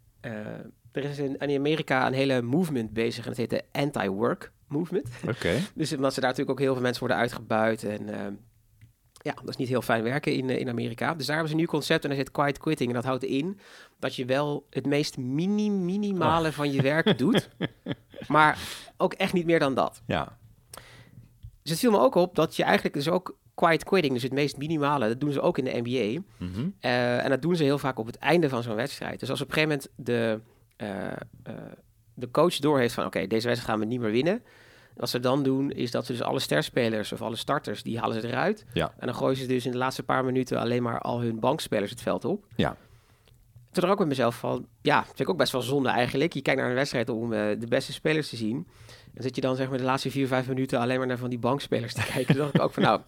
[0.93, 5.09] er is in, in Amerika een hele movement bezig en het heet de anti-work movement.
[5.23, 5.31] Oké.
[5.31, 5.61] Okay.
[5.75, 8.09] dus omdat ze daar natuurlijk ook heel veel mensen worden uitgebuit en
[9.21, 11.15] Ja, dat is niet heel fijn werken in, eh, in Amerika.
[11.15, 12.89] Dus daar hebben ze een nieuw concept en daar zit quiet quitting.
[12.89, 13.59] En dat houdt in
[13.99, 17.49] dat je wel het meest mini minimale van je werk doet.
[18.29, 18.59] Maar
[18.97, 20.03] ook echt niet meer dan dat.
[20.07, 20.39] Ja,
[21.63, 24.33] Dus het viel me ook op dat je eigenlijk dus ook quiet quitting, dus het
[24.33, 26.23] meest minimale, dat doen ze ook in de NBA.
[26.37, 26.69] Mhm.
[26.81, 29.21] Eh, en dat doen ze heel vaak op het einde van zo'n wedstrijd.
[29.21, 30.41] Dus als op een gegeven moment de,
[30.77, 31.53] eh,
[32.15, 33.07] de coach doorheeft van...
[33.07, 34.43] oké, deze wedstrijd gaan we niet meer winnen.
[34.99, 37.83] Wat ze dan doen, is dat ze dus alle sterspelers of alle starters...
[37.83, 38.65] die halen ze eruit.
[38.73, 38.93] Ja.
[38.99, 40.59] En dan gooien ze dus in de laatste paar minuten...
[40.59, 42.45] alleen maar al hun bankspelers het veld op.
[42.57, 42.77] Ja.
[43.73, 44.67] Toen er ook met mezelf van...
[44.83, 46.33] ja, vind ik ook best wel zonde eigenlijk.
[46.33, 48.67] Je kijkt naar een wedstrijd om eh, de beste spelers te zien...
[49.15, 51.31] En zit je dan zeg maar de laatste vier, vijf minuten alleen maar naar van
[51.31, 52.37] die bankspelers te kijken.
[52.37, 53.01] Dacht ik ook van nou,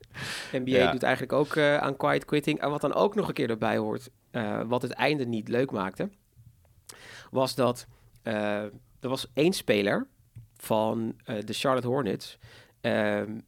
[0.52, 0.92] NBA Ja.
[0.92, 2.60] doet eigenlijk ook eh, aan quiet quitting.
[2.60, 5.70] En wat dan ook nog een keer erbij hoort, eh, wat het einde niet leuk
[5.70, 6.10] maakte,
[7.30, 7.86] was dat
[8.22, 10.06] er was één speler
[10.62, 12.38] van eh, de Charlotte Hornets.
[12.80, 13.38] ehm,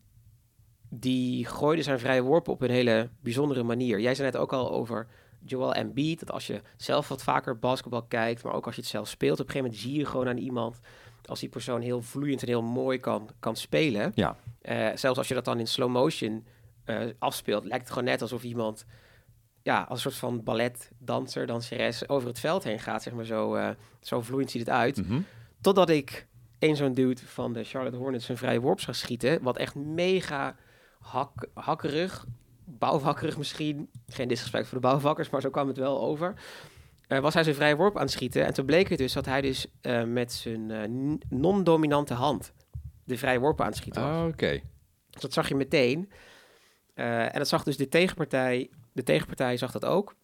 [0.92, 4.01] die gooide zijn vrije worpen op een hele bijzondere manier.
[4.01, 5.07] Jij zei net ook al over
[5.44, 8.90] Joel Embiid, dat als je zelf wat vaker basketbal kijkt, maar ook als je het
[8.90, 10.81] zelf speelt, op een gegeven moment zie je gewoon aan iemand,
[11.25, 14.12] als die persoon heel vloeiend en heel mooi kan, kan spelen.
[14.14, 14.37] Ja.
[14.62, 16.46] Eh, zelfs als je dat dan in slow motion
[16.85, 18.85] eh, afspeelt, lijkt het gewoon net alsof iemand
[19.62, 23.75] ja, als een soort van balletdanser, danseres over het veld heen gaat, zeg maar zo,
[24.01, 25.07] zo vloeiend ziet het uit.
[25.07, 25.20] Mhm.
[25.61, 26.27] Totdat ik
[26.61, 29.42] een zo'n dude van de Charlotte Hornets een vrije worp zag schieten.
[29.42, 30.57] Wat echt mega
[30.99, 32.27] hak, hakkerig,
[32.64, 33.90] bouwvakkerig misschien.
[34.09, 36.35] Geen disrespect voor de bouwvakkers, maar zo kwam het wel over.
[37.11, 38.46] Eh, was hij zijn vrije worp aan het schieten.
[38.46, 42.53] En toen bleek het dus dat hij dus eh, met zijn eh, non-dominante hand
[43.05, 44.11] de vrije worp aan het schieten was.
[44.11, 44.61] Ah, Oké.
[45.11, 46.11] Dus dat zag je meteen.
[46.94, 48.70] En dat zag dus de tegenpartij.
[48.92, 50.14] De tegenpartij zag dat ook.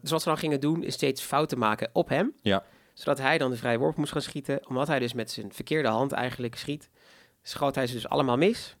[0.00, 2.32] Dus wat ze dan gingen doen, is steeds fouten maken op hem.
[2.42, 2.64] Ja.
[3.00, 4.68] Zodat hij dan de vrije worp moest gaan schieten.
[4.68, 6.90] Omdat hij dus met zijn verkeerde hand eigenlijk schiet,
[7.42, 8.76] schoot hij ze dus allemaal mis.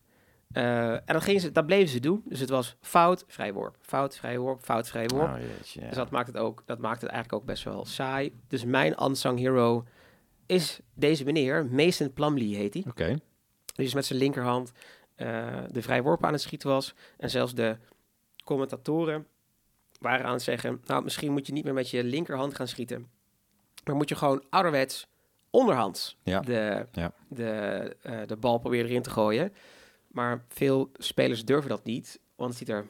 [0.52, 2.22] Eh, en dat, ze, dat bleven ze doen.
[2.24, 3.76] Dus het was fout, vrije worp.
[3.80, 5.28] Fout, vrije worp, fout, vrije worp.
[5.28, 5.86] Oh, jeetje, ja.
[5.86, 8.32] Dus dat maakt, het ook, dat maakt het eigenlijk ook best wel saai.
[8.48, 9.84] Dus mijn unsung hero
[10.46, 11.66] is deze meneer.
[11.66, 12.84] Mason Plumlee heet hij.
[12.88, 13.06] Oké.
[13.06, 14.72] Die dus met zijn linkerhand
[15.14, 16.94] eh, de vrije worp aan het schieten was.
[17.18, 17.76] En zelfs de
[18.44, 19.26] commentatoren
[20.00, 20.80] waren aan het zeggen...
[20.86, 23.18] nou, misschien moet je niet meer met je linkerhand gaan schieten.
[23.84, 25.06] Maar moet je gewoon ouderwets
[25.50, 26.40] onderhands Ja.
[26.40, 27.12] de, Ja.
[27.28, 27.50] de,
[28.02, 29.52] eh, de bal proberen erin te gooien.
[30.08, 32.86] Maar veel spelers durven dat niet, want het ziet er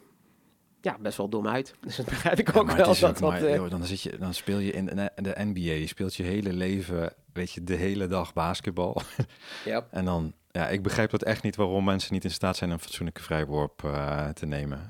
[0.81, 1.75] ja, best wel dom uit.
[1.81, 2.77] Dus dat begrijp ik ook wel.
[2.77, 5.35] dat ook dat, maar, eh, joh, dan, zit je, dan speel je in de, de
[5.37, 9.03] NBA, je speelt je hele leven, weet je, de hele dag basketbal.
[9.65, 9.87] ja.
[9.91, 12.79] En dan, ja, ik begrijp dat echt niet waarom mensen niet in staat zijn een
[12.81, 14.89] fatsoenlijke vrijworp eh, te nemen.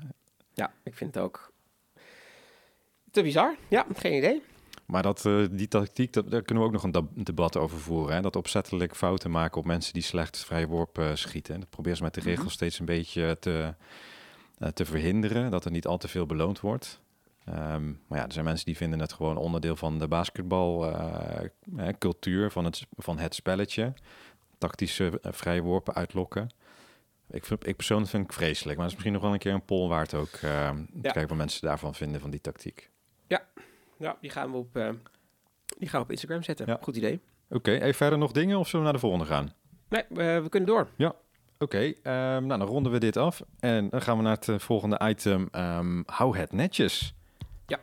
[0.53, 1.51] ja, ik vind het ook
[3.11, 3.55] te bizar.
[3.67, 4.43] Ja, geen idee.
[4.91, 8.15] Maar dat, eh, die tactiek, dat, daar kunnen we ook nog een debat over voeren.
[8.15, 8.21] Hè?
[8.21, 11.59] Dat opzettelijk fouten maken op mensen die slecht vrije worp eh, schieten.
[11.59, 12.29] Dat proberen ze met de Mhm.
[12.29, 13.73] regels steeds een beetje te,
[14.57, 15.51] eh, te verhinderen.
[15.51, 17.01] Dat er niet al te veel beloond wordt.
[17.45, 22.65] Ehm, maar ja, er zijn mensen die vinden het gewoon onderdeel van de basketbalcultuur, van,
[22.65, 23.93] het, van het spelletje.
[24.57, 26.49] Tactische vrije worpen uitlokken.
[27.29, 28.77] Ik, vind, ik persoonlijk vind ik vreselijk.
[28.77, 30.29] Maar het is misschien nog wel een keer een poll waard ook.
[30.41, 30.69] eh
[31.01, 32.89] Kijken wat mensen daarvan vinden, van die tactiek.
[33.27, 33.41] Ja,
[34.21, 34.89] die gaan we op, eh,
[35.77, 36.65] die gaan we op Instagram zetten.
[36.67, 36.77] Ja.
[36.81, 37.19] Goed idee.
[37.49, 39.53] Oké, even verder nog dingen of zullen we naar de volgende gaan?
[39.89, 40.87] Nee, we, we kunnen door.
[41.59, 44.59] Oké, ehm, nou dan ronden we dit af en dan gaan we naar het eh,
[44.59, 45.47] volgende item.
[45.51, 47.13] ehm, hou het netjes.
[47.65, 47.79] Ja.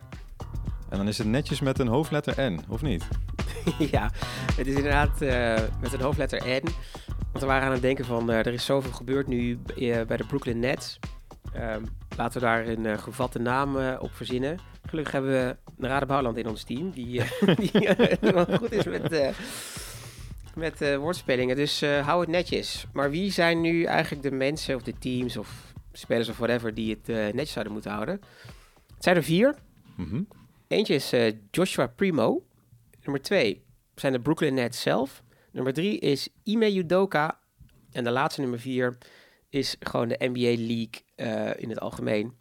[0.89, 3.09] En dan is het netjes met een hoofdletter N, of niet?
[3.93, 4.11] ja,
[4.57, 6.65] het is inderdaad eh, met een hoofdletter N.
[7.07, 9.59] Want we waren aan het denken van, er is zoveel gebeurd nu
[10.07, 10.99] bij de Brooklyn Nets.
[11.53, 11.83] Ehm,
[12.17, 14.59] laten we daar een gevatte naam op verzinnen.
[14.89, 19.13] Gelukkig hebben we Narade Bouwland in ons team, die, eh, die eh, goed is met,
[19.13, 19.29] eh,
[20.55, 21.57] met woordspelingen.
[21.57, 22.87] Dus hou het netjes.
[22.93, 26.91] Maar wie zijn nu eigenlijk de mensen of de teams of spelers of whatever die
[26.91, 28.21] het netjes zouden moeten houden?
[28.95, 29.55] Het zijn er vier.
[29.97, 30.23] Mhm.
[30.69, 31.13] Eentje is
[31.51, 32.45] Joshua Primo.
[33.03, 33.63] Nummer twee
[33.95, 35.23] zijn de Brooklyn Nets zelf.
[35.53, 37.39] Nummer drie is Ime Udoka.
[37.93, 38.99] En de laatste nummer vier
[39.49, 42.38] is gewoon de NBA League in het algemeen.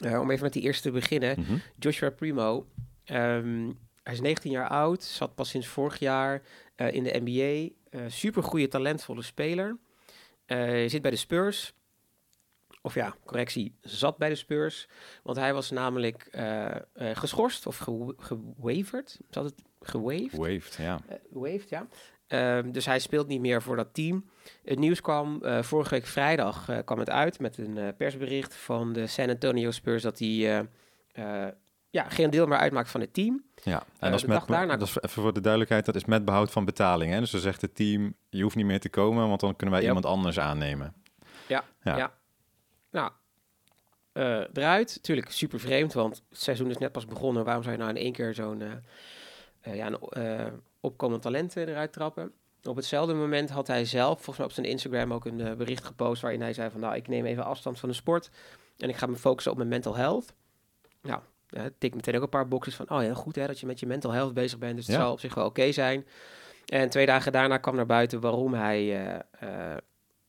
[0.00, 1.40] Eh, om even met die eerste te beginnen.
[1.40, 1.56] Mhm.
[1.78, 2.66] Joshua Primo.
[3.04, 3.70] ehm,
[4.02, 6.42] hij is 19 jaar oud, zat pas sinds vorig jaar
[6.74, 7.74] eh, in de NBA.
[7.90, 9.76] Eh super goede, talentvolle speler.
[10.86, 11.72] Zit bij de Spurs.
[12.82, 14.88] Of ja, correctie, zat bij de Spurs.
[15.22, 16.28] Want hij was namelijk
[16.94, 19.18] geschorst of gewa- gewaverd.
[19.30, 20.36] Zat het gewaved?
[20.36, 21.00] Waved, ja.
[21.30, 21.86] Waved, ja.
[22.30, 24.30] Ehm, dus hij speelt niet meer voor dat team.
[24.64, 28.54] Het nieuws kwam eh, vorige week vrijdag eh, kwam het uit met een eh, persbericht
[28.56, 30.66] van de San Antonio Spurs dat hij
[31.90, 33.42] ja, geen deel meer uitmaakt van het team.
[33.62, 33.82] ja.
[33.98, 36.50] En dat is met, daarna- dat is even voor de duidelijkheid, dat is met behoud
[36.50, 37.12] van betaling.
[37.12, 37.18] Hè?
[37.20, 39.84] Dus dan zegt het team, je hoeft niet meer te komen, want dan kunnen wij
[39.84, 39.94] Yep.
[39.96, 40.94] iemand anders aannemen.
[41.48, 41.96] Ja, Ja.
[41.96, 42.12] ja.
[42.90, 43.12] Nou,
[44.52, 45.02] eruit.
[45.02, 47.44] Tuurlijk super vreemd, want het seizoen is net pas begonnen.
[47.44, 48.62] Waarom zou je nou in één keer zo'n
[49.62, 49.98] ja, een,
[50.80, 52.32] opkomend talent eh, eruit trappen?
[52.62, 55.84] Op hetzelfde moment had hij zelf, volgens mij op zijn Instagram, ook een eh, bericht
[55.84, 58.30] gepost waarin hij zei van, nou, ik neem even afstand van de sport
[58.78, 60.32] en ik ga me focussen op mijn mental health.
[61.02, 63.66] Nou, ja, tikt meteen ook een paar boxes van, oh ja, goed hè, dat je
[63.66, 65.02] met je mental health bezig bent, dus het Ja.
[65.02, 66.06] zal op zich wel oké zijn.
[66.66, 69.20] En twee dagen daarna kwam naar buiten waarom hij eh,
[69.72, 69.76] eh,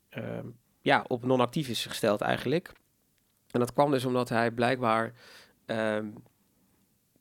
[0.09, 0.45] ehm,
[0.81, 2.71] ja, op non-actief is gesteld eigenlijk.
[3.51, 5.13] En dat kwam dus omdat hij blijkbaar
[5.65, 6.05] ehm,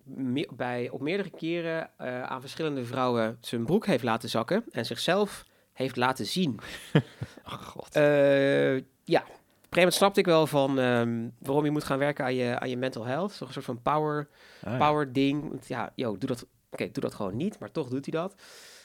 [0.05, 4.85] me- bij, op meerdere keren eh, aan verschillende vrouwen zijn broek heeft laten zakken en
[4.87, 6.61] zichzelf heeft laten zien.
[7.45, 7.95] Oh god.
[7.97, 11.99] Eh, ja, op een gegeven moment snapte ik wel van ehm, waarom je moet gaan
[11.99, 13.39] werken aan je, aan je mental health.
[13.39, 14.29] Toch een soort van power,
[14.65, 14.79] Ah, ja.
[14.79, 15.49] power ding.
[15.49, 16.47] Want ja, yo, doe dat.
[16.71, 18.35] Oké, doe dat gewoon niet, maar toch doet hij dat.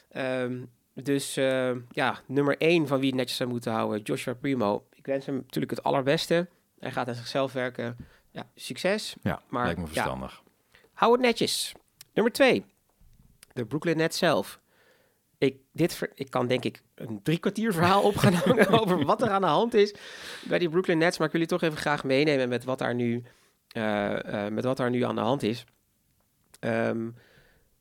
[0.09, 4.85] Ehm, dus eh, ja, nummer één van wie het netjes zou moeten houden, Joshua Primo.
[4.93, 6.47] Ik wens hem natuurlijk het allerbeste.
[6.79, 7.97] Hij gaat aan zichzelf werken.
[8.31, 9.15] Ja, succes.
[9.21, 10.17] Ja, maar, lijkt me ja.
[10.95, 11.73] Hou het netjes.
[12.13, 12.65] Nummer twee,
[13.53, 14.59] de Brooklyn Nets zelf.
[15.37, 19.05] Ik, dit ver- ik kan denk ik een drie kwartier verhaal op gaan hangen over
[19.05, 19.95] wat er aan de hand is
[20.47, 21.17] bij die Brooklyn Nets.
[21.17, 23.23] Maar ik wil jullie toch even graag meenemen met wat daar nu,
[23.67, 25.65] eh, eh, met wat daar nu aan de hand is.
[26.59, 27.09] Ehm,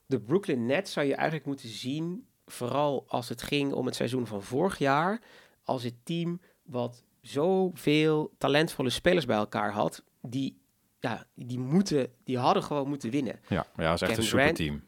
[0.07, 4.27] de Brooklyn Nets zou je eigenlijk moeten zien, vooral als het ging om het seizoen
[4.27, 5.21] van vorig jaar,
[5.65, 10.61] als het team wat zoveel talentvolle spelers bij elkaar had, die,
[11.11, 13.41] ja, die, moeten, die hadden gewoon moeten winnen.
[13.49, 14.83] Ja, maar ja, het is echt Kevin een superteam.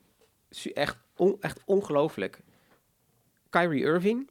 [0.50, 2.40] Su- Echt, on- echt ongelooflijk.
[3.50, 4.30] Kyrie Irving,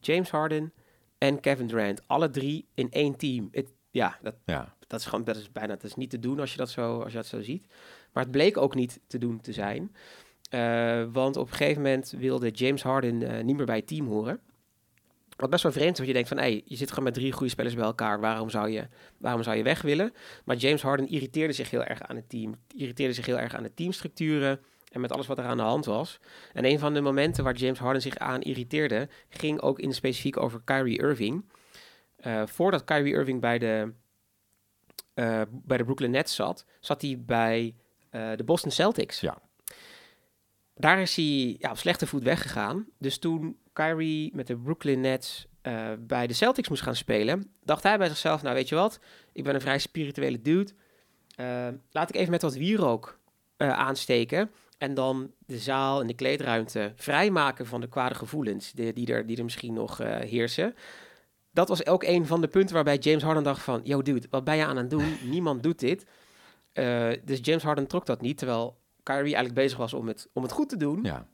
[0.00, 0.72] James Harden
[1.18, 2.08] en Kevin Durant.
[2.08, 3.48] Alle drie in één team.
[3.52, 6.40] Het, ja, dat, Ja, dat is gewoon dat is bijna dat is niet te doen
[6.40, 7.66] als je dat zo, als je dat zo ziet.
[8.12, 9.94] Maar het bleek ook niet te doen te zijn.
[10.50, 14.06] Eh, want op een gegeven moment wilde James Harden eh, niet meer bij het team
[14.06, 14.40] horen.
[15.36, 16.38] Wat best wel vreemd is, want je denkt van...
[16.38, 18.20] Hey, je zit gewoon met drie goede spelers bij elkaar.
[18.20, 20.12] Waarom zou, je, waarom zou je weg willen?
[20.44, 22.54] Maar James Harden irriteerde zich heel erg aan het team.
[22.76, 24.60] Irriteerde zich heel erg aan de teamstructuren...
[24.92, 26.20] en met alles wat er aan de hand was.
[26.52, 29.08] En een van de momenten waar James Harden zich aan irriteerde...
[29.28, 31.44] ging ook in specifiek over Kyrie Irving.
[32.16, 33.92] Eh, voordat Kyrie Irving bij de,
[35.14, 36.64] eh, bij de Brooklyn Nets zat...
[36.80, 37.74] zat hij bij
[38.10, 39.20] eh, de Boston Celtics.
[39.20, 39.38] Ja.
[40.74, 42.86] Daar is hij ja, op slechte voet weggegaan.
[42.98, 47.82] Dus toen Kyrie met de Brooklyn Nets eh, bij de Celtics moest gaan spelen, dacht
[47.82, 48.98] hij bij zichzelf: Nou, weet je wat?
[49.32, 50.72] Ik ben een vrij spirituele dude.
[51.36, 53.18] Eh, laat ik even met wat wierook
[53.56, 54.50] eh, aansteken.
[54.78, 59.26] En dan de zaal en de kleedruimte vrijmaken van de kwade gevoelens die, die, er,
[59.26, 60.74] die er misschien nog heersen.
[61.50, 63.80] Dat was ook een van de punten waarbij James Harden dacht van...
[63.84, 65.16] Yo dude, wat ben je aan het doen?
[65.30, 66.06] Niemand doet dit.
[67.24, 70.52] Dus James Harden trok dat niet, terwijl Kyrie eigenlijk bezig was om het, om het
[70.52, 71.02] goed te doen.
[71.02, 71.26] ja.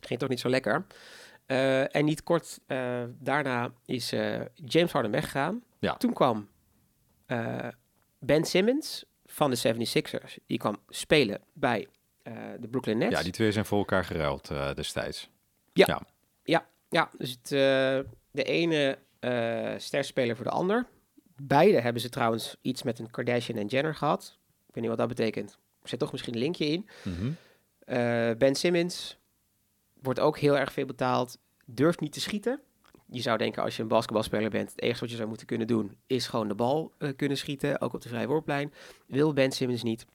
[0.00, 0.86] Ging toch niet zo lekker.
[1.48, 5.62] Eh, en niet kort eh, daarna is eh, James Harden weggegaan.
[5.78, 5.96] Ja.
[5.96, 6.48] Toen kwam
[8.18, 10.36] Ben Simmons van de 76ers.
[10.46, 11.88] Die kwam spelen bij
[12.60, 13.16] de Brooklyn Nets.
[13.16, 15.30] ja, die twee zijn voor elkaar geruild destijds.
[16.90, 17.48] Ja, dus het,
[18.30, 18.98] de ene
[19.78, 20.86] sterspeler voor de ander.
[21.36, 24.38] Beide hebben ze trouwens iets met een Kardashian en Jenner gehad.
[24.68, 25.58] Ik weet niet wat dat betekent.
[25.82, 26.88] Er zit toch misschien een linkje in.
[27.04, 27.32] Mhm.
[28.38, 29.17] Ben Simmons
[30.08, 31.38] wordt ook heel erg veel betaald.
[31.64, 32.60] Durft niet te schieten.
[33.06, 35.66] Je zou denken als je een basketbalspeler bent, het enige wat je zou moeten kunnen
[35.66, 38.72] doen is gewoon de bal eh, kunnen schieten, ook op de vrije worplijn.
[39.06, 40.06] Wil Ben Simmons niet.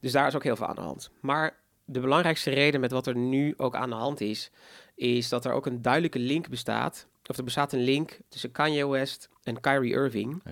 [0.00, 1.10] Dus daar is ook heel veel aan de hand.
[1.20, 4.50] Maar de belangrijkste reden met wat er nu ook aan de hand is,
[4.94, 7.06] is dat er ook een duidelijke link bestaat.
[7.26, 10.42] Of er bestaat een link tussen Kanye West en Kyrie Irving.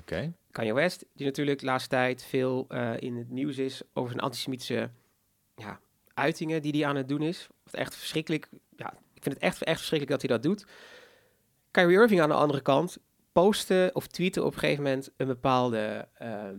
[0.51, 4.23] Kanye West, die natuurlijk de laatste tijd veel eh, in het nieuws is over zijn
[4.23, 4.91] antisemitische
[5.55, 5.81] ja,
[6.17, 7.47] uitingen die hij aan het doen is.
[7.63, 8.49] Wat echt verschrikkelijk.
[8.77, 10.67] Ja, ik vind het echt, echt verschrikkelijk dat hij dat doet.
[11.71, 12.99] Kyrie Irving aan de andere kant
[13.33, 16.59] postte of tweette op een gegeven moment een bepaalde ehm,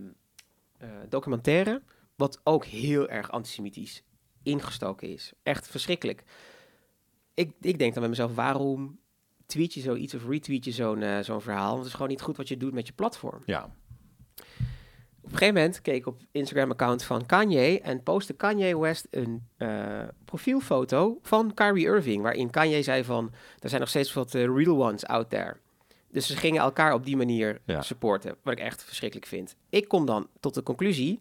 [0.78, 1.82] eh, documentaire,
[2.16, 4.04] wat ook heel erg antisemitisch
[4.44, 5.34] ingestoken is.
[5.44, 6.24] Echt verschrikkelijk.
[7.34, 9.00] Ik, ik denk dan bij mezelf, waarom
[9.46, 11.68] tweet je zoiets of retweet je zo'n eh, zo'n verhaal?
[11.68, 13.42] Want het is gewoon niet goed wat je doet met je platform.
[13.46, 13.76] Ja.
[15.28, 19.08] Op een gegeven moment keek ik op het Instagram-account van Kanye en postte Kanye West
[19.10, 24.36] een eh, profielfoto van Kyrie Irving, waarin Kanye zei van, er zijn nog steeds wat
[24.36, 25.56] eh, real ones out there.
[26.12, 27.82] Dus ze gingen elkaar op die manier Ja.
[27.82, 29.56] supporten, wat ik echt verschrikkelijk vind.
[29.70, 31.20] Ik kom dan tot de conclusie,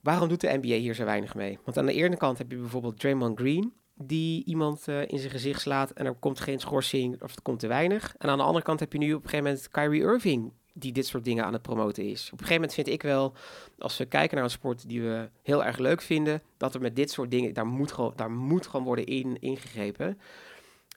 [0.00, 1.58] waarom doet de NBA hier zo weinig mee?
[1.64, 5.30] Want aan de ene kant heb je bijvoorbeeld Draymond Green, die iemand eh, in zijn
[5.30, 8.14] gezicht slaat en er komt geen schorsing of er komt te weinig.
[8.18, 10.92] En aan de andere kant heb je nu op een gegeven moment Kyrie Irving, die
[10.92, 12.24] dit soort dingen aan het promoten is.
[12.24, 13.34] Op een gegeven moment vind ik wel,
[13.78, 16.96] als we kijken naar een sport die we heel erg leuk vinden, dat er met
[16.96, 20.18] dit soort dingen, daar moet gewoon, daar moet gewoon worden in, ingegrepen.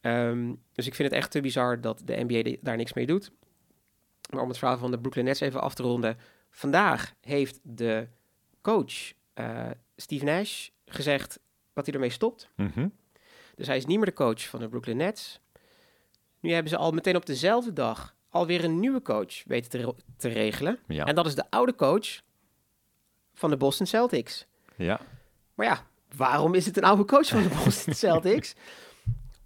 [0.01, 3.31] Ehm, dus ik vind het echt te bizar dat de NBA daar niks mee doet.
[4.29, 6.17] Maar om het verhaal van de Brooklyn Nets even af te ronden.
[6.49, 8.07] Vandaag heeft de
[8.61, 11.39] coach eh, Steve Nash gezegd
[11.73, 12.49] dat hij ermee stopt.
[12.55, 12.87] Mhm.
[13.55, 15.39] Dus hij is niet meer de coach van de Brooklyn Nets.
[16.39, 19.93] Nu hebben ze al meteen op dezelfde dag alweer een nieuwe coach weten te, re-
[20.17, 20.79] te regelen.
[20.87, 21.05] Ja.
[21.05, 22.21] En dat is de oude coach
[23.33, 24.45] van de Boston Celtics.
[24.75, 24.99] ja.
[25.55, 28.53] Maar ja, waarom is het een oude coach van de Boston Celtics?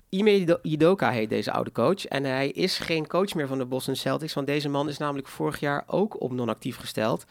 [0.09, 2.05] Ime Ido- Idoka heet deze oude coach.
[2.05, 4.33] En hij is geen coach meer van de Boston Celtics.
[4.33, 7.25] Want deze man is namelijk vorig jaar ook op non-actief gesteld.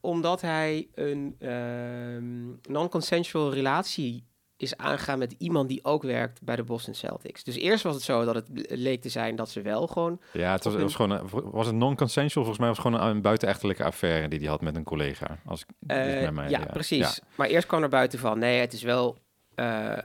[0.00, 4.24] Omdat hij een ehm, non-consensual relatie
[4.62, 7.44] is aangegaan met iemand die ook werkt bij de Boston Celtics.
[7.44, 10.20] Dus eerst was het zo dat het leek te zijn dat ze wel gewoon...
[10.32, 12.44] Ja, het was, het was gewoon een, was het non-consensual?
[12.44, 15.38] Volgens mij was het gewoon een, een buitenechtelijke affaire die hij had met een collega.
[15.46, 17.20] Als ik, met mij, ja, precies.
[17.34, 19.16] Maar eerst kwam er buiten van, nee, het is wel...
[19.54, 19.96] eh,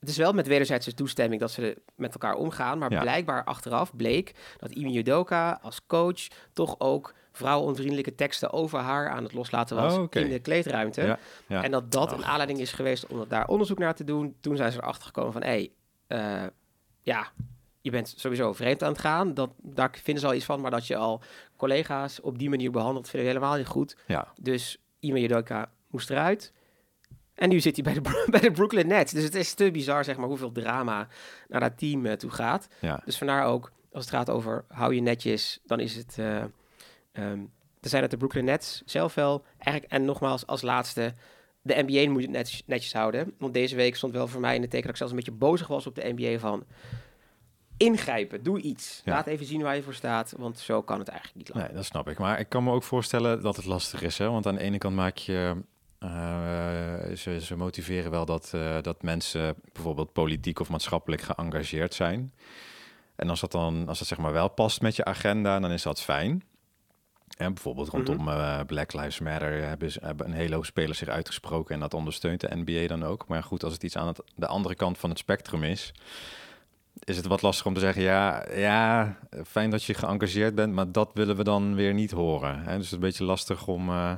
[0.00, 2.78] het is wel met wederzijdse toestemming dat ze met elkaar omgaan.
[2.78, 3.00] Maar Ja.
[3.00, 9.22] blijkbaar achteraf bleek dat Imi Udoka als coach toch ook vrouwonvriendelijke teksten over haar aan
[9.22, 11.02] het loslaten was Oh, in de kleedruimte.
[11.02, 11.62] Ja, ja.
[11.62, 14.36] En dat dat Oh, een aanleiding is geweest om daar onderzoek naar te doen.
[14.40, 15.70] Toen zijn ze erachter gekomen van, hé, hey,
[16.42, 16.46] eh,
[17.02, 17.28] ja,
[17.80, 19.34] je bent sowieso vreemd aan het gaan.
[19.34, 21.20] Dat, daar vinden ze al iets van, maar dat je al
[21.56, 23.96] collega's op die manier behandelt, vinden we helemaal niet goed.
[24.06, 26.52] Ja, Dus Ime Udoka moest eruit.
[27.34, 29.12] En nu zit hij bij de, bij de Brooklyn Nets.
[29.12, 31.08] Dus het is te bizar, zeg maar, hoeveel drama
[31.48, 32.68] naar dat team eh, toe gaat.
[32.80, 33.00] ja.
[33.04, 36.16] Dus vandaar ook, als het gaat over hou je netjes, dan is het...
[36.18, 36.44] eh
[37.80, 39.44] te zijn dat de Brooklyn Nets zelf wel...
[39.58, 41.14] Eigenlijk, en nogmaals, als laatste,
[41.62, 43.34] de NBA moet het netjes, netjes houden.
[43.38, 45.38] Want deze week stond wel voor mij in de teken dat ik zelfs een beetje
[45.38, 46.64] bozig was op de NBA van...
[47.78, 49.02] Ingrijpen, doe iets.
[49.04, 49.12] Ja.
[49.12, 51.68] Laat even zien waar je voor staat, want zo kan het eigenlijk niet langer.
[51.68, 52.18] Nee, dat snap ik.
[52.18, 54.18] Maar ik kan me ook voorstellen dat het lastig is.
[54.18, 54.30] Hè?
[54.30, 55.56] Want aan de ene kant maak je...
[55.98, 56.08] eh,
[57.16, 62.32] ze, ze motiveren wel dat, eh, dat mensen bijvoorbeeld politiek of maatschappelijk geëngageerd zijn.
[63.16, 65.82] En als dat dan, als dat zeg maar wel past met je agenda, dan is
[65.82, 66.42] dat fijn.
[67.36, 71.08] En bijvoorbeeld rondom eh, Black Lives Matter hebben, ze- hebben een hele hoop spelers zich
[71.08, 73.26] uitgesproken en dat ondersteunt de NBA dan ook.
[73.28, 75.92] Maar goed, als het iets aan het, de andere kant van het spectrum is,
[77.04, 79.16] is het wat lastig om te zeggen, ja, ja,
[79.46, 82.58] fijn dat je geëngageerd bent, maar dat willen we dan weer niet horen.
[82.58, 82.64] Hè?
[82.64, 84.12] Dus het is een beetje lastig om, eh,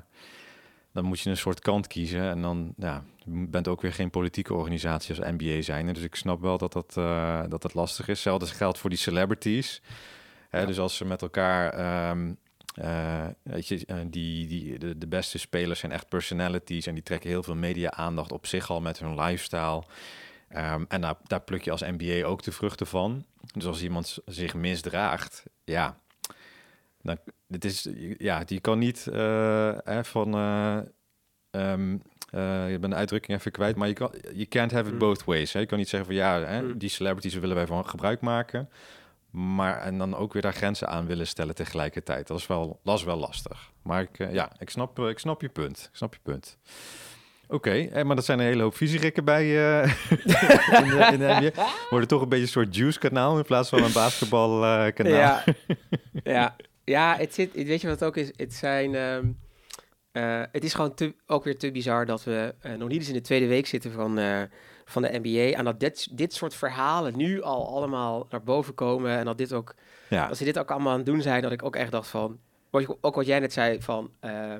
[0.93, 4.11] dan moet je een soort kant kiezen en dan, ja, je bent ook weer geen
[4.11, 5.93] politieke organisatie als NBA zijn.
[5.93, 8.13] Dus ik snap wel dat dat, eh, dat, dat lastig is.
[8.25, 9.83] Hetzelfde geldt voor die celebrities.
[10.49, 10.61] Hè?
[10.61, 10.67] Ja.
[10.67, 11.71] Dus als ze met elkaar...
[11.73, 12.33] ehm,
[12.81, 17.03] eh, weet je, eh, die, die, de, de beste spelers zijn echt personalities en die
[17.03, 19.83] trekken heel veel media-aandacht op zich al met hun lifestyle.
[20.49, 23.25] Ehm, en daar, daar pluk je als NBA ook de vruchten van.
[23.55, 25.99] Dus als iemand zich misdraagt, ja,
[27.03, 30.35] dan dit is, ja, die kan niet eh, hè, van,
[31.51, 31.91] eh,
[32.71, 34.99] je bent de uitdrukking even kwijt, maar je kan, you can't have it Mm.
[34.99, 35.53] both ways.
[35.53, 35.61] Hè?
[35.61, 36.79] Je kan niet zeggen van ja, hè, Mm.
[36.79, 38.69] die celebrities willen wij van gebruik maken,
[39.31, 42.27] maar en dan ook weer daar grenzen aan willen stellen tegelijkertijd.
[42.27, 43.73] Dat is wel, dat is wel lastig.
[43.83, 45.79] Maar ik, eh, ja, ik snap, eh, ik snap je punt.
[45.91, 46.59] Ik snap je punt.
[47.51, 51.37] Oké, eh, maar dat zijn een hele hoop vizierikken bij eh in, de, in de
[51.41, 51.67] NBA.
[51.91, 55.13] Worden toch een beetje een soort juice-kanaal in plaats van een basketbalkanaal.
[55.13, 55.45] Ja,
[56.25, 58.31] ja, ja het zit, weet je wat het ook is?
[58.37, 59.27] Het zijn, ehm,
[60.13, 63.15] eh, het is gewoon te, ook weer te bizar dat we nog niet eens in
[63.15, 64.19] de tweede week zitten van,
[64.89, 65.57] van de NBA.
[65.57, 69.19] En dat dit, dit soort verhalen nu al allemaal naar boven komen.
[69.19, 69.75] En dat, dit ook,
[70.09, 70.29] ja.
[70.29, 71.43] dat ze dit ook allemaal aan het doen zijn.
[71.43, 72.41] Dat ik ook echt dacht van,
[73.01, 74.55] ook wat jij net zei van, eh,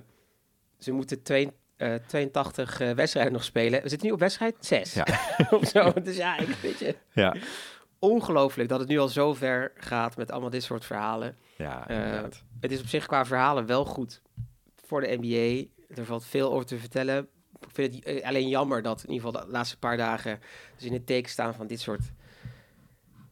[0.79, 3.83] ze moeten twee, eh, 82 eh, wedstrijden nog spelen.
[3.83, 4.95] We zitten nu op wedstrijd 6.
[4.95, 5.07] Ja.
[5.51, 5.93] of zo.
[6.03, 7.37] Dus ja, ik weet je ja.
[7.99, 11.37] ongelooflijk dat het nu al zo ver gaat met allemaal dit soort verhalen.
[11.57, 12.23] Ja, Eh.
[12.61, 14.23] Het is op zich qua verhalen wel goed
[14.85, 15.69] voor de NBA.
[15.95, 17.29] Er valt veel over te vertellen.
[17.61, 20.41] Ik vind het eh, alleen jammer dat in ieder geval de laatste paar dagen
[20.77, 22.01] dus in het teken staan van dit soort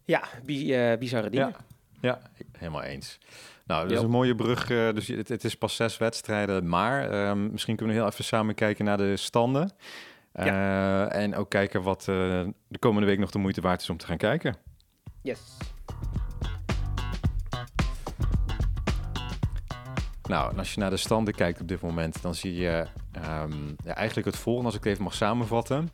[0.04, 1.54] ja, bi- eh, bizarre dingen.
[2.00, 2.20] Ja,
[2.58, 3.18] helemaal eens.
[3.66, 4.70] Nou, dat is een mooie brug.
[4.70, 8.24] eh, dus het, het is pas zes wedstrijden, maar ehm, misschien kunnen we heel even
[8.24, 9.70] samen kijken naar de standen.
[10.32, 12.06] Eh, en ook kijken wat eh,
[12.68, 14.56] de komende week nog de moeite waard is om te gaan kijken.
[15.22, 15.40] Yes.
[20.28, 23.52] Nou, als je naar de standen kijkt op dit moment, dan zie je ehm,
[23.84, 25.90] ja, eigenlijk het volgende, als ik het even mag samenvatten.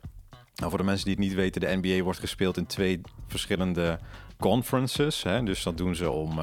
[0.55, 3.99] Nou, voor de mensen die het niet weten, de NBA wordt gespeeld in twee verschillende
[4.39, 5.23] conferences.
[5.23, 5.43] Hè?
[5.43, 6.39] Dus dat doen ze om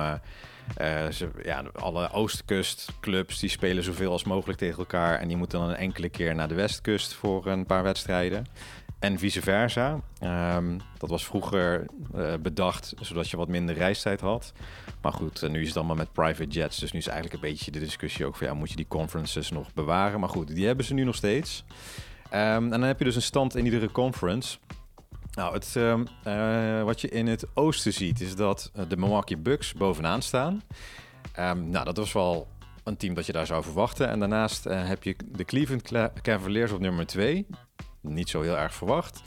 [0.76, 5.18] eh, ze, ja, alle oostkustclubs die spelen zoveel als mogelijk tegen elkaar.
[5.18, 8.46] En die moeten dan een enkele keer naar de westkust voor een paar wedstrijden.
[9.00, 10.00] En vice versa.
[10.18, 14.52] Ehm, dat was vroeger eh, bedacht zodat je wat minder reistijd had.
[15.02, 16.78] Maar goed, eh, nu is het allemaal met private jets.
[16.78, 19.50] Dus nu is eigenlijk een beetje de discussie ook van ja, moet je die conferences
[19.50, 20.20] nog bewaren?
[20.20, 21.64] Maar goed, die hebben ze nu nog steeds.
[22.30, 24.58] Ehm, en dan heb je dus een stand in iedere conference.
[25.30, 29.74] Nou, het, ehm, eh, wat je in het oosten ziet, is dat de Milwaukee Bucks
[29.74, 30.62] bovenaan staan.
[31.54, 32.48] Nou, dat was wel
[32.84, 34.08] een team dat je daar zou verwachten.
[34.08, 35.92] En daarnaast heb je de Cleveland
[36.22, 37.46] Cavaliers op nummer 2.
[38.00, 39.22] Niet zo heel erg verwacht.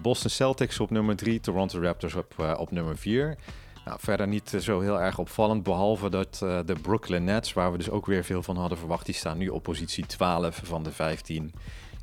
[0.00, 1.40] Boston Celtics op nummer 3.
[1.40, 3.36] Toronto Raptors op, eh, op nummer 4.
[3.84, 5.62] Nou, verder niet eh, zo heel erg opvallend.
[5.62, 9.06] Behalve dat eh, de Brooklyn Nets, waar we dus ook weer veel van hadden verwacht,
[9.06, 11.52] die staan nu op positie 12 van de 15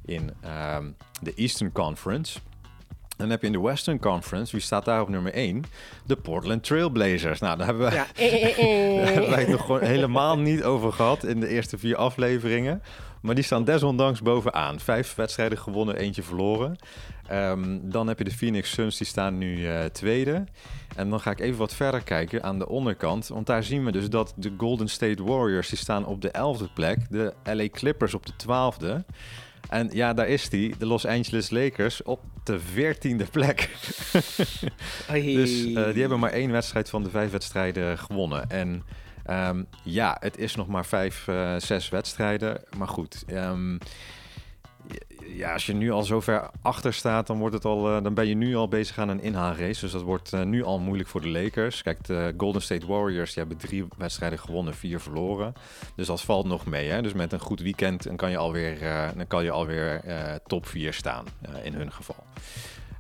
[0.05, 0.89] in ehm,
[1.22, 2.39] de Eastern Conference.
[3.17, 5.63] Dan heb je in de Western Conference, wie staat daar op nummer 1?
[6.05, 7.39] De Portland Trailblazers.
[7.39, 8.05] Nou, daar hebben we Ja.
[9.03, 12.82] Daar hebben wij het nog gewoon helemaal niet over gehad in de eerste vier afleveringen.
[13.22, 14.80] Maar die staan desondanks bovenaan.
[14.80, 16.76] Vijf wedstrijden gewonnen, eentje verloren.
[17.28, 20.43] Ehm, dan heb je de Phoenix Suns, die staan nu eh, tweede.
[20.95, 23.28] En dan ga ik even wat verder kijken aan de onderkant.
[23.28, 26.69] Want daar zien we dus dat de Golden State Warriors, die staan op de elfde
[26.74, 26.97] plek.
[27.09, 29.03] De LA Clippers op de twaalfde.
[29.69, 33.69] En ja, daar is die, de Los Angeles Lakers, op de veertiende plek.
[35.11, 38.49] Dus eh, die hebben maar één wedstrijd van de vijf wedstrijden gewonnen.
[38.49, 38.84] En
[39.26, 42.61] ehm, ja, het is nog maar vijf, eh, zes wedstrijden.
[42.78, 43.78] Maar goed, ehm,
[45.26, 48.13] ja, als je nu al zo ver achter staat, dan, wordt het al, eh, dan
[48.13, 49.82] ben je nu al bezig aan een inhaalrace.
[49.82, 51.82] Dus dat wordt eh, nu al moeilijk voor de Lakers.
[51.82, 55.53] Kijk, de Golden State Warriors die hebben drie wedstrijden gewonnen, vier verloren.
[55.95, 56.89] Dus dat valt nog mee.
[56.89, 57.01] Hè?
[57.01, 58.80] Dus met een goed weekend dan kan je alweer,
[59.15, 60.01] dan kan je alweer
[60.47, 61.26] top 4 staan,
[61.63, 62.24] in hun geval.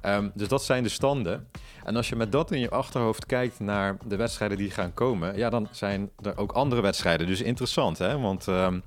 [0.01, 1.47] Ehm, dus dat zijn de standen.
[1.83, 5.37] En als je met dat in je achterhoofd kijkt naar de wedstrijden die gaan komen,
[5.37, 7.27] ja, dan zijn er ook andere wedstrijden.
[7.27, 8.19] Dus interessant, hè?
[8.19, 8.79] Want ehm,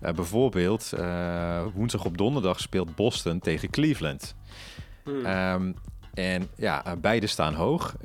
[0.00, 4.34] eh, bijvoorbeeld eh, woensdag op donderdag speelt Boston tegen Cleveland.
[5.04, 5.24] Hmm.
[5.24, 5.72] Ehm,
[6.14, 7.96] en ja, eh, beide staan hoog.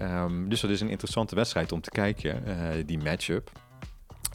[0.47, 2.43] Dus dat is een interessante wedstrijd om te kijken,
[2.85, 3.51] die matchup.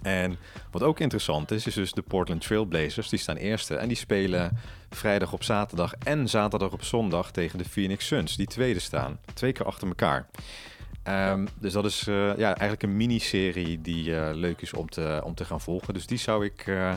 [0.02, 0.36] En
[0.70, 3.08] wat ook interessant is, is dus de Portland Trailblazers.
[3.08, 4.58] Die staan eerste en die spelen
[4.90, 8.36] vrijdag op zaterdag en zaterdag op zondag tegen de Phoenix Suns.
[8.36, 10.26] Die tweede staan, twee keer achter elkaar.
[11.02, 15.20] Ehm, dus dat is eh, ja, eigenlijk een miniserie die eh, leuk is om te,
[15.24, 15.94] om te gaan volgen.
[15.94, 16.66] Dus die zou ik...
[16.66, 16.94] eh,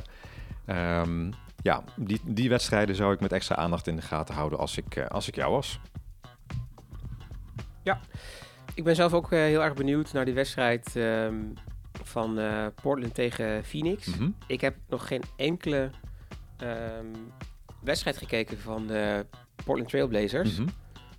[0.66, 1.32] ehm,
[1.62, 5.00] ja, die, die wedstrijden zou ik met extra aandacht in de gaten houden als ik,
[5.00, 5.80] als ik jou was.
[8.76, 11.36] Ik ben zelf ook heel erg benieuwd naar die wedstrijd ehm,
[12.14, 14.08] van eh, Portland tegen Phoenix.
[14.08, 14.30] Mhm.
[14.48, 15.90] Ik heb nog geen enkele
[16.58, 17.06] ehm,
[17.84, 19.26] wedstrijd gekeken van de
[19.66, 20.58] Portland Trailblazers.
[20.58, 20.68] Mhm.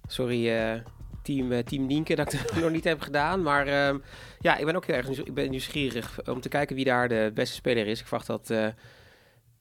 [0.07, 0.81] Sorry, eh,
[1.23, 3.43] team, eh, team Nienke, dat ik het nog niet heb gedaan.
[3.43, 3.99] Maar ehm,
[4.39, 7.31] ja, ik ben ook heel erg ik ben nieuwsgierig om te kijken wie daar de
[7.35, 8.01] beste speler is.
[8.01, 8.69] Ik verwacht dat eh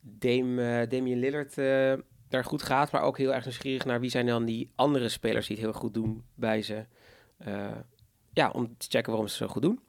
[0.02, 1.56] Dame, Damian Lillard
[2.30, 2.92] daar goed gaat.
[2.92, 5.74] Maar ook heel erg nieuwsgierig naar wie zijn dan die andere spelers die het heel
[5.74, 6.86] goed doen bij ze.
[8.34, 9.80] Ja, om te checken waarom ze zo goed doen.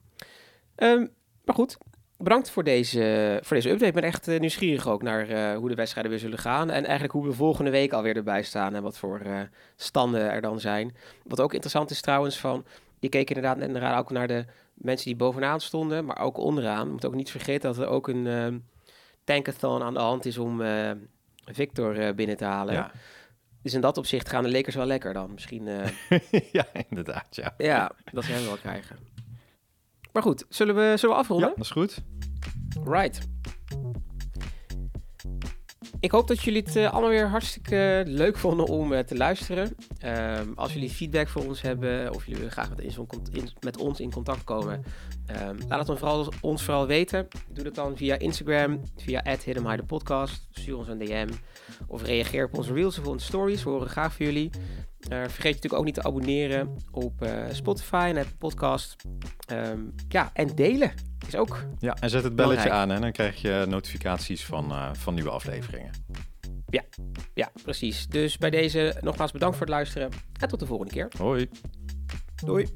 [0.75, 1.05] Ehm,
[1.45, 1.77] maar goed,
[2.17, 3.87] bedankt voor deze, voor deze update.
[3.87, 6.69] Ik ben echt eh, nieuwsgierig ook naar eh, hoe de wedstrijden weer zullen gaan.
[6.69, 8.75] En eigenlijk hoe we volgende week alweer erbij staan.
[8.75, 9.39] En wat voor eh,
[9.75, 10.95] standen er dan zijn.
[11.23, 12.65] Wat ook interessant is trouwens van...
[12.99, 16.05] Je keek inderdaad, inderdaad ook naar de mensen die bovenaan stonden.
[16.05, 16.85] Maar ook onderaan.
[16.85, 18.57] Je moet ook niet vergeten dat er ook een ehm
[19.23, 20.61] tankathon aan de hand is om
[21.45, 22.73] Victor binnen te halen.
[22.73, 22.91] Ja.
[23.61, 25.31] Dus in dat opzicht gaan de Lakers wel lekker dan.
[25.33, 25.67] Misschien...
[26.51, 27.53] ja, inderdaad, ja.
[27.57, 28.97] ja, dat ze hem wel krijgen.
[30.15, 31.47] Maar goed, zullen we, zullen we afronden?
[31.49, 32.03] Ja, dat is goed.
[32.83, 33.19] Right.
[35.99, 39.75] Ik hoop dat jullie het eh, allemaal weer hartstikke leuk vonden om eh, te luisteren.
[39.99, 43.77] Ehm, als jullie feedback voor ons hebben of jullie willen graag met, in, in- met
[43.77, 44.83] ons in contact komen,
[45.25, 47.27] ehm, laat het dan vooral, ons vooral weten.
[47.49, 49.37] Doe dat dan via Instagram, via
[49.87, 50.47] podcast.
[50.51, 51.29] Stuur ons een DM
[51.87, 53.63] of reageer op onze reels of onze stories.
[53.63, 54.49] We horen graag van jullie.
[55.09, 58.95] Eh, vergeet je natuurlijk ook niet te abonneren op eh, Spotify en heb Podcast.
[59.47, 60.91] Ehm, ja, en delen
[61.27, 61.65] is ook.
[61.79, 65.29] Ja, en zet het belletje aan en dan krijg je notificaties van, eh, van nieuwe
[65.29, 65.91] afleveringen.
[66.69, 66.83] Ja,
[67.33, 68.07] ja, precies.
[68.07, 71.11] Dus bij deze nogmaals bedankt voor het luisteren en tot de volgende keer.
[71.17, 71.49] Hoi.
[72.45, 72.67] Doei.